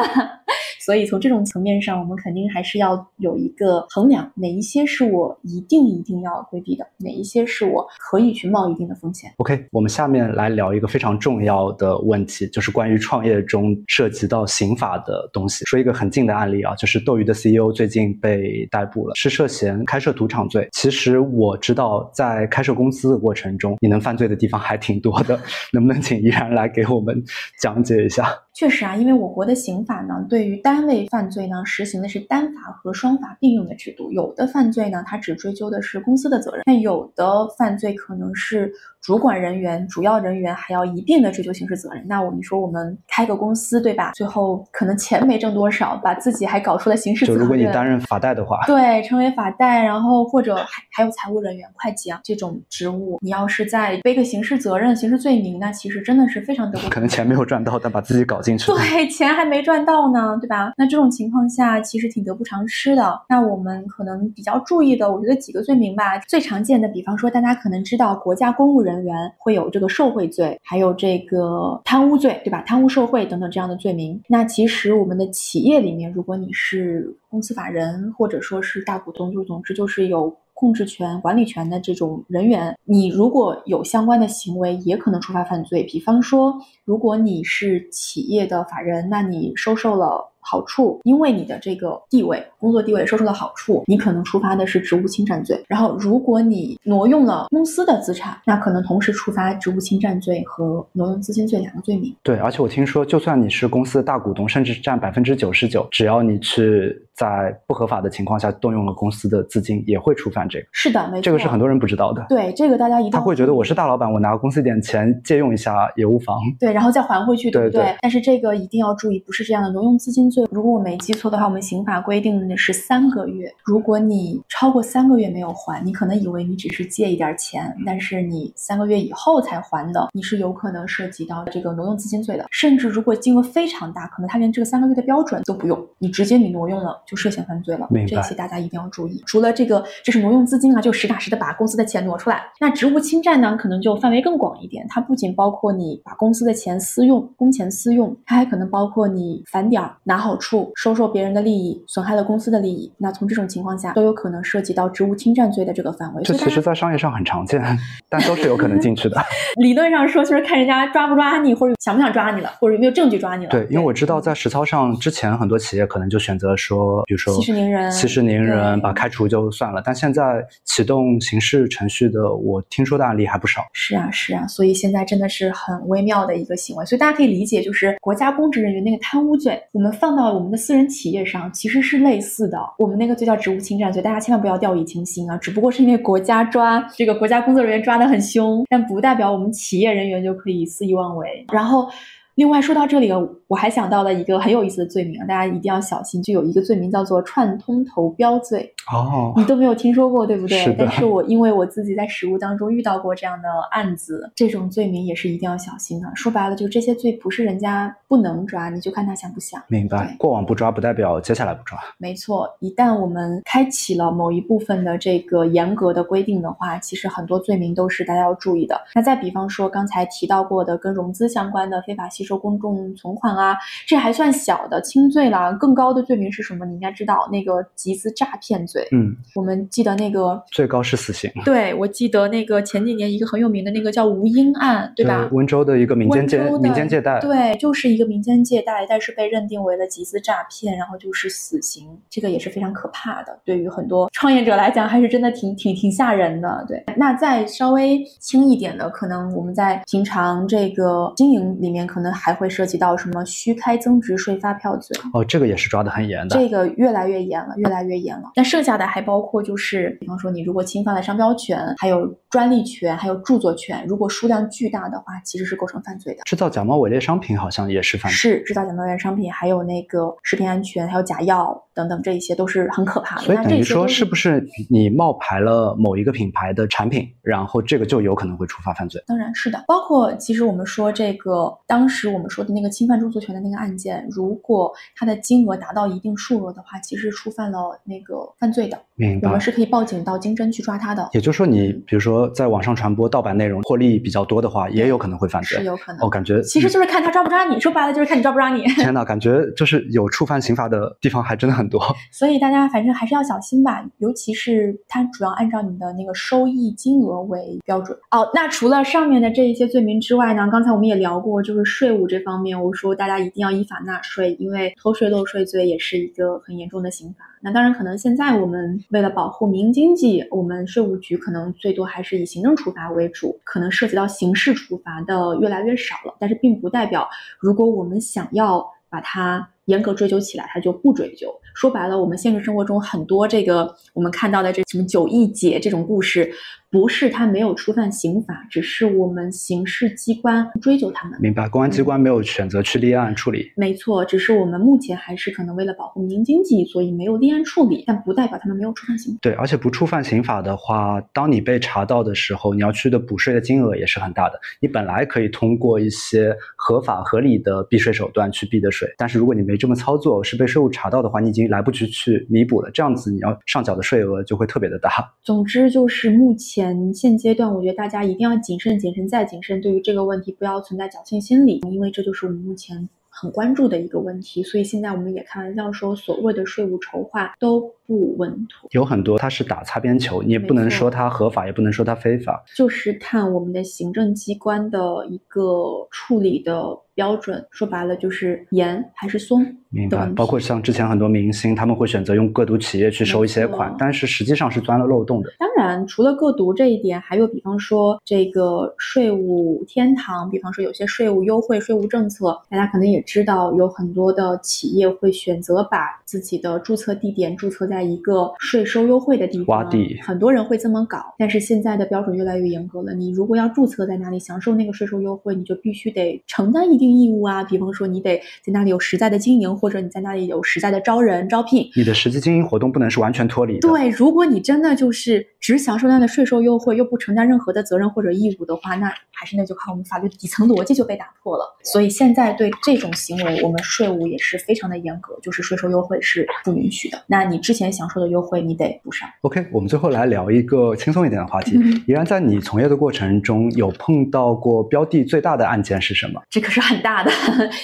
[0.86, 9.32] 所以从这种层面上，我们肯定还是要有一个衡量，哪一些是我一定一定要规避的，哪一些是我可以去冒一定的风险。
[9.38, 15.64] OK，我们下面来聊一个非常重要的问题，就是关于创业中涉及到刑法的东西。
[15.64, 20.68] 说一个很近的案例啊，就是斗鱼的 CEO 最近被逮捕了，是涉嫌开设赌场罪。
[20.70, 25.36] 其实我知道，在开设公司的过程中，你能犯罪的地方还挺多的，
[25.74, 27.20] 能不能请依然来给我们
[27.58, 28.32] 讲解一下？
[28.56, 34.10] 确实啊，因为我国的刑法呢，对于单位犯罪呢，实行的是单法和双法并用的制度。
[34.10, 38.72] 有的犯罪呢，它只追究的是公司的责任；那有的犯罪可能是
[39.06, 42.04] 主管人员、主要人员还要一并的追究刑事责任。
[42.08, 44.10] 那我们说，我们开个公司，对吧？
[44.16, 47.38] 最后可能钱没挣多少，把自己还搞出了刑事责任。
[47.38, 58.76] 就如果你担任法代的话，对，成为法代，然后或者还还有财务人员、会计啊这种职务，你要是再背个刑事责任、刑事罪名，那其实真的是非常得不 可能钱没有赚到，但把自己搞进去了。
[58.76, 60.72] 对， 钱还没赚到呢，对吧？
[60.76, 63.22] 那这种情况下，其实挺得不偿失的。
[63.28, 72.62] 那我们可能比较注意的，我觉得几个罪名吧，最常见的，比方说大家可能知道，国家公务人人员会有这个受贿罪，还有这个贪污罪，对吧？
[72.62, 74.20] 贪污受贿等等这样的罪名。
[74.28, 80.36] 那其实我们的企业里面，如果你是公司法人，或者说是大股东，就总之就是有。
[80.58, 85.82] 控制权、管理权的这种人员，你如果有相关的行为，也可能触发犯罪。
[85.82, 95.60] 比方说，如果你是企业的法人，那你收受了好处，因为你的这个地位、工作地位收受了好处，你可能触发的是职务侵占罪。
[95.66, 102.14] 然后，如果你挪用了公司的资产，那可能同时触发职务侵占罪和挪用资金罪两个罪名。
[102.22, 110.66] 对，而且我听说，就算你是公司的大股东，甚至占百分之九十九，只要你去在不合法的情况下动用了公司的资金，也会触犯这个。
[110.70, 112.24] 是的，没错，这个是很多人不知道的。
[112.28, 116.38] 对，这个大家一定他会觉得我是大老板，我拿公司一点钱借用一下也无妨。
[116.60, 117.96] 对，然后再还回去，对不对？
[118.00, 119.70] 但是这个一定要注意，不是这样的。
[119.70, 123.50] 挪用资金罪，如果我没记错的话，我们刑法规定的是三个月。
[123.64, 132.44] 如果你超过三个月没有还，你可能以为你只是借一点钱，但是你三个月以后才还的，你是有可能涉及到这个挪用资金罪的。
[132.50, 137.88] 甚至如果金额非常大，可能他连这个三个月的标准都不用，你直接你挪用了就涉嫌犯罪了。
[138.06, 139.22] 这些大家一定要注意。
[139.24, 142.42] 除了这个，这是挪用资金啊，就实打实的把公司的钱挪出来。
[142.60, 152.92] 那职务侵占呢，可能就范围更广一点，它不仅包括你把公司的钱私用，公钱私用，它还可能包括你返点儿、拿好处、收受别人的利益、损害了公司的利益。
[152.98, 156.22] 那从这种情况下，都有可能涉及到职务侵占罪的这个范围。
[156.24, 157.62] 这其实，在商业上很常见，
[158.08, 159.22] 但都是有可能进去的。
[159.56, 163.50] 理论上说，就是看人家抓不抓你，或者想不想抓你了，或者有没有证据抓你了。
[163.50, 169.80] 对，因为我知道在实操上，之前很多企业可能就选择说，比如说息事宁人，息事宁人，把开除就算了。
[169.84, 173.62] 但现在启动刑事程序的，我听说的案例还不少。
[173.72, 176.84] 是啊，是啊，所以现在真的是很微妙的一个行为。
[176.84, 182.58] 所以大家可以理解，就是国家公职人员那个贪污罪，我们放到我们的私人企业上其实是类似的。
[182.78, 185.36] 我们那个就叫职务侵占罪，大家千万不要掉以轻心啊！
[185.36, 191.44] 只不过是因为国家抓这个国家工作人员抓得很凶，但不代表我们企业人员就可以肆意妄为。
[191.52, 191.88] 然后。
[192.36, 193.10] 另外说到这里，
[193.48, 196.22] 我还想到了一个很有意思的罪名，大家一定要小心。
[196.22, 198.70] 就有一个罪名叫做串通投标罪。
[198.92, 200.58] 哦，你都没有听说过，对不对？
[200.58, 206.06] 是但是我因为我自己在实务当中遇到过这样的案子，这种罪名也是一定要小心的。
[206.14, 209.62] 说白了，就这些罪不是人家不能抓，你就看他想不想。
[209.68, 210.14] 明白。
[210.18, 211.78] 过往不抓不代表接下来不抓。
[211.96, 218.78] 没错，一旦我们开启了某一部分的这个严格的规定的话，其实很多罪名都是大家要注意的。
[218.94, 223.56] 那再比方说刚才提到过的跟融资相关的非法吸收公众存款啊，
[223.86, 225.54] 这还算小的轻罪了。
[225.54, 226.66] 更高的罪名是什么？
[226.66, 228.86] 你应该知道，那个集资诈骗罪。
[228.90, 231.30] 嗯，我们记得那个最高是死刑。
[231.44, 235.28] 对，我记得那个前几年一个很有名的那个叫吴英案，对吧？
[235.32, 243.38] 温州的一个民间借民间借贷，对，就是一个民间借贷，但是被认定为了集资诈骗，然后就是死刑，这个也是非常可怕的。
[243.44, 246.64] 对于很多创业者来讲，还是真的挺挺挺吓人的。
[246.66, 254.98] 对，那再稍微轻一点的，可能我们在平常这个经营里面，可能还会涉及到什么虚开增值税发票罪。
[255.12, 256.36] 哦，这个也是抓的很严的。
[256.36, 258.30] 这个越来越严了，越来越严了。
[258.34, 266.22] 那剩下的还包括就是，比方说你如果侵犯了商标权，还有专利权，还有著作权，如果数量巨大的话，其实是构成犯罪的。
[266.24, 268.16] 制造假冒伪劣商品好像也是犯罪。
[268.16, 273.22] 是制造假冒伪劣商品，还有那个食品安全，还有假药等等，这一些都是很可怕的。
[273.22, 279.02] 所以等于说，是不是你冒牌了某一个品牌的产品，然后这个就有可能会触发犯罪？
[279.06, 279.64] 当然是的。
[279.66, 288.80] 包括其实我们说这个，当时我们说的那个侵犯著作权的那个案件，如果它的金额达到一定数额的话，其实触犯了那个犯罪的。
[289.22, 291.06] 我们是可以报警到经侦去抓他的。
[291.12, 295.58] 也就是说，你比如说在网上传播盗版内容，获利比较多的话，也有可能会犯罪。
[295.58, 296.00] 是有可能。
[296.06, 297.60] 哦，感觉其实就是看他抓不抓你。
[297.60, 298.62] 说白了就是看你抓不抓你。
[298.76, 301.80] 天哪， 感觉就是有触犯刑法的地方还真的很多。
[302.10, 307.96] 所以大家反正还是要小心吧，尤其是它主要按照你的那个收益金额为标准。
[308.10, 317.24] 哦，那除了上面的这一些罪名之外呢，刚才我们也聊过，就是税务这方面，我说大家一定要依法纳税，因为偷税漏税罪也是一个很严重的刑罚。
[317.46, 326.16] 那当然，可能现在我们为了保护民营经济，我们税务局可能最多还是以行政处罚为主，可能涉及到刑事处罚的越来越少了。
[326.18, 331.32] 但是并不代表，如果我们想要把它严格追究起来，它就不追究。
[331.54, 336.28] 说白了，我们现实生活中很多这个我们看到的这什么九亿解这种故事。
[336.76, 341.18] 不是他没有触犯刑法，只是我们刑事机关追究他们。
[341.22, 343.50] 明白，公安机关没有选择去立案处理。
[343.56, 349.18] 没错，只是我们目前还是可能为了保护民营经济，所以没有立案处理，但不代表他们没有触犯刑法。
[349.22, 354.38] 对，而且不触犯刑法的话，当你被查到的时候，你要去的补税的金额也是很大的。
[354.60, 362.70] 你本来可以通过一些合法合理的避税手段去避的税，但是如果你没这么操作，是被税务查到的话，你已经来不及去弥补了。
[362.70, 364.90] 这样子你要上缴的税额就会特别的大。
[365.22, 366.65] 总之就是目前。
[366.74, 374.42] 前现阶段，我觉得大家一定要谨慎、谨慎再谨慎，对于这个问题不要存在侥幸心理，因为这就是我们目前很关注的一个问题。
[374.42, 378.68] 所以现在我们也开玩笑说，所谓的税务筹划都不稳妥。
[378.72, 386.78] 有很多它是打擦边球，你也不能说它合法，也不能说它非法，就是看我们的行政机关的一个处理的。
[386.96, 390.06] 标准说白了就是严还是松，明白。
[390.16, 395.30] 包括像之前很多明星，他们会选择用个独企业去收一些款，但是实际上是钻了漏洞的。
[395.38, 409.64] 当然，除了个独这一点，还有比方说这个税务天堂，比方说有些税务优惠、税务政策，大家可能也知道，有很多的企业会选择把自己的注册地点注册在一个税收优惠的地方。
[409.64, 411.14] 洼地，很多人会这么搞。
[411.18, 416.86] 但是现在的标准越来越严格了，你如果要注册在那里享受那个税收优惠，你就必须得承担一定。
[416.96, 421.68] 义务啊，比方说你得在那里有实在的经营，或者你在那里有实在的招人招聘。
[421.76, 423.68] 你的实际经营活动不能是完全脱离的。
[423.68, 431.44] 对，如果你真的就是只享受那样的税收优惠，又不承担任何的责任或者义务的话，那还是那句话，我们法律底层逻辑就被打破了。
[431.64, 437.02] 所以现在对这种行为，我们税务也是非常的严格，就是税收优惠是不允许的。
[437.08, 439.08] 那你之前享受的优惠，你得补上。
[439.22, 441.58] OK，我们最后来聊一个轻松一点的话题。
[441.86, 446.22] 依然在你从业的过程中，有碰到过标的最大的案件是什么？
[446.30, 446.76] 这可是很。
[446.86, 447.10] 大的，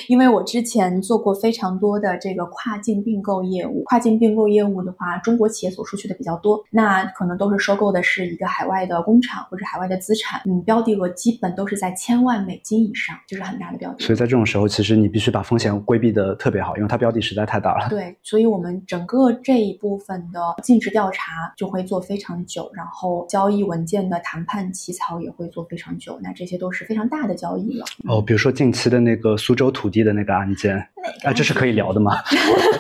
[0.08, 3.82] 因为我之前做过非常多的这个跨境并购业务。
[3.84, 10.40] 跨境并购业务的话，中国企业所出去的比较多，那可能都是收购的是一个海外的工厂或者海外的资产。
[10.46, 14.02] 嗯，标的额基本都是在千万美金以上，就是很大的标的。
[14.02, 17.88] 所以在这种时候，其实你必须把风险规避的特别好，因为它标的实在太大了。
[17.90, 26.18] 对，所以我们整个这一部分的尽职调查就会做非常久，然后交易文件的谈判起草也会做非常久。
[26.22, 27.86] 那这些都是非常大的交易了。
[28.08, 29.16] 哦，比如说近期的那。
[29.22, 30.76] 个苏州土地的那个案件，
[31.22, 32.16] 啊，这是可以聊的吗？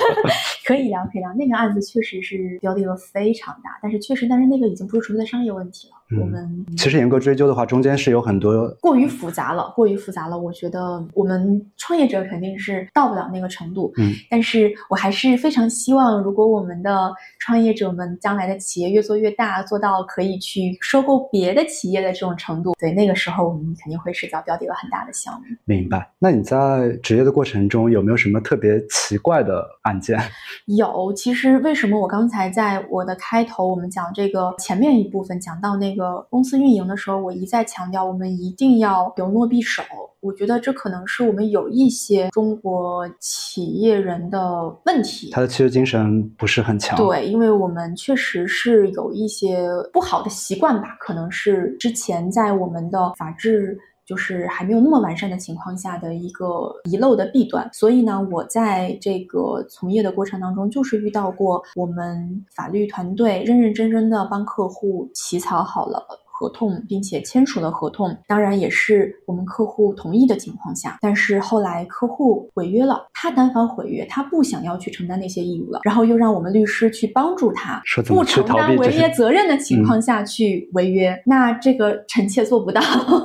[0.66, 1.32] 可以聊，可以聊。
[1.34, 5.94] 那个案子确实是标的额非常大，但是确实，但是那个已经不是纯粹的商业问题了。
[6.20, 10.38] 我们其实严格追究的话，中间是有很多过于复杂了，过于复杂了。
[10.38, 13.92] 我觉得我们创业者肯定是到不了那个程度。
[13.96, 25.40] 嗯，但是我还是非常希望，如果我们的创业者们将来的企业越做越大，做到可以去收购别的企业的这种程度，对那个时候我们肯定会涉及到标的有很大的项目。
[25.64, 26.10] 明白。
[26.18, 30.18] 那你在职业的过程中有没有什么特别奇怪的案件？
[30.66, 31.12] 有。
[31.14, 36.01] 其实为什么我刚才在我的开头，我们讲这个前面一部分讲到那个。
[36.30, 39.82] 公司运营的时候，我一再强调，我们一定要有诺必守。
[40.20, 46.96] 我觉得这可能是我们有一些中国企业人的问题，他的契约精神不是很强。
[46.96, 53.76] 对，因为我们确实是有一些不好的习惯吧，可能是之前在我们的法治。
[54.04, 66.06] 就是还没有那么完善的情况下的一个遗漏的弊端，所以呢，我在这个从业的过程当中，就是遇到过我们法律团队认认真真的帮客户起草好了。
[66.42, 70.98] 合同，并且签署了合同，当然也是我们客户同意的情况下。
[71.00, 82.80] 但是后来客户违约了，他单方毁约，他不想要去承担那些义务了，然后又让我们律师去帮助他，不承担违约责任的情况下去违约，那这个臣妾做不到，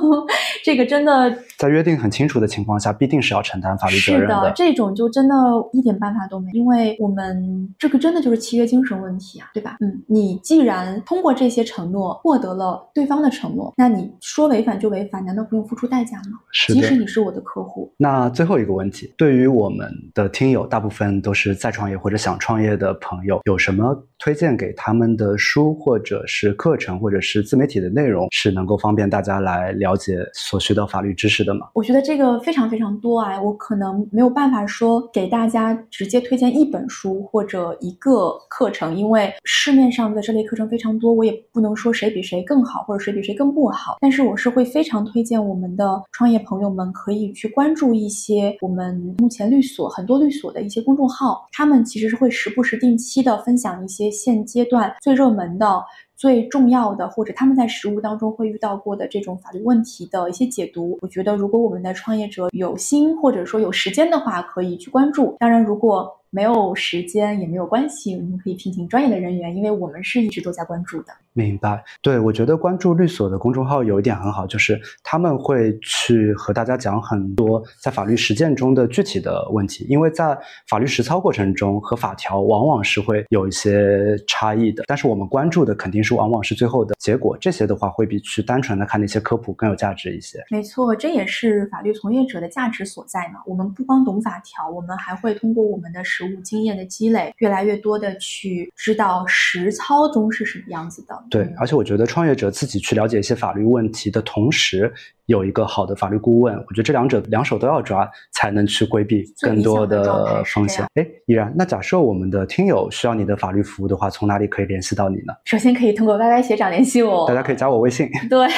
[0.64, 4.52] 这个真的在约定很清楚的情况下，必定是要承担法律责任的。
[4.54, 5.34] 这种就真的
[5.72, 9.76] 一点办法都没，因为我们这个真的就是契约精神问题啊，对吧？
[9.80, 13.07] 嗯，你既然通过这些承诺获得了对。
[13.08, 16.38] 方的承诺，那你说违反就违反，难道不用付出代价吗？
[16.52, 17.92] 是即使你是我的客户。
[17.96, 31.68] 那最后一个问题，对于我们的听友，大部分都是在创业或者想创业的朋友，有什么推荐给他们的书，或者是课程，或者是自媒体的内容，是能够方便大家来了解所需的法律知识的吗？
[31.74, 42.98] 我觉得这个非常非常多啊，我可能没有办法说给大家直接推荐一本书或者一个课程，因为市面上的这类课程非常多，我也不能说谁比谁更好，或者。
[43.08, 43.96] 谁比谁更不好？
[44.00, 55.84] 但是我是会非常推荐我们的创业朋友们可以去关注一些我们目前律所很多律所的一些公众号，他们其实是会时不时定期的分享一些现阶段最热门的、
[56.16, 60.98] 最重要的，或者他们在实务当中会遇到过的这种法律问题的一些解读。
[61.00, 65.36] 我觉得如果我们的创业者有心或者说有时间的话，可以去关注。
[65.38, 71.12] 当然，如果没有时间也没有关系，我们可以聘请专业的人员，因为我们是一直都在关注的。
[71.38, 80.36] 明白，对我觉得关注律所的公众号有一点很好，就是他们会去和大家讲很多在法律实践中的具体的问题，因为在
[80.68, 90.42] 法律实操过程中和法条往往是会有一些差异的，但是我们关注的肯定是往往是最后的结果，这些的话会比去单纯的看那些科普更有价值一些。
[90.50, 93.40] 没错，这也是法律从业者的价值所在嘛。
[93.46, 101.27] 我们不光懂法条，我们还会通过我们的实务经验的积累，越来越多的去知道实操中是什么样子的。
[101.30, 104.92] 对，而且我觉得创业者自己去了解一些法律问题的同时。
[105.28, 106.54] 有一个好的法律顾问。
[106.54, 110.84] 我觉得这两者两手都要抓，才能去规避更多的风险。
[110.94, 115.34] 哎，依然，那假设我们的听友需要你的法律服务的话，从哪里可以联系到你呢？
[115.44, 118.08] 首先可以通过 Y Y 学长联系我，大家可以加我微信。
[118.30, 118.48] 对，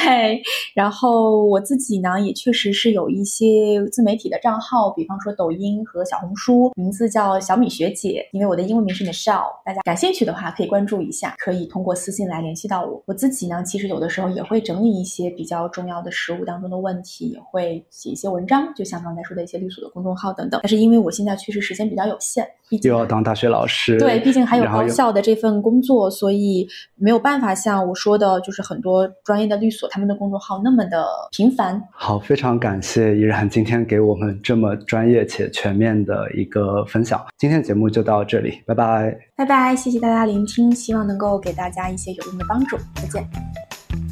[0.74, 9.50] 然后我自己呢，也确实是有一些自媒体的账号，比方说抖音和小红书，名字叫小米学姐，因为我的英文名是 Michelle。
[9.64, 13.02] 大家感兴趣的话，可以关注一下，可以通过私信来联系到我。
[13.06, 20.60] 我自己呢，其实有的时候也会整理一些比较重要的实务当中的问题，也会写一些文章，就像刚才说的一些律所的公众号等等。
[20.62, 22.46] 但是因为我现在确实时间比较有限，
[22.82, 31.82] 又要当大学老师，对，毕竟还有高校的这份工作，所以没有办法像我说的，就是很多专业的律所他们的公众号那么的频繁。
[31.92, 37.24] 好，非常感谢依然今天给我们这么专业且全面的一个分享。
[37.38, 42.76] 今天的节目就到这里，拜拜，拜拜，谢谢大家聆听，希望能够给大家一些有用的帮助。
[42.96, 44.09] 再见。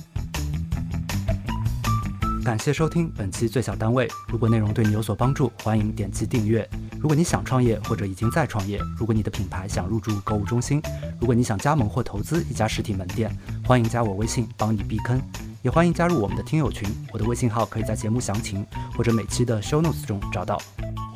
[2.45, 4.09] 感谢收听本期最小单位。
[4.29, 6.69] 如果内容对你有所帮助，欢迎点击订阅。
[6.99, 10.81] 如果你想创业或者已经在创业，如果你的品牌想入驻购物中心，
[11.21, 13.31] 如果你想加盟或投资一家实体门店，
[13.65, 15.21] 欢迎加我微信帮你避坑。
[15.63, 18.65] 也欢迎加入我们的听友群，我的微信号可以在节目详情
[18.97, 20.61] 或者每期的 show notes 中找到。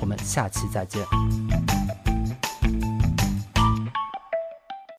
[0.01, 1.03] 我们下期再见。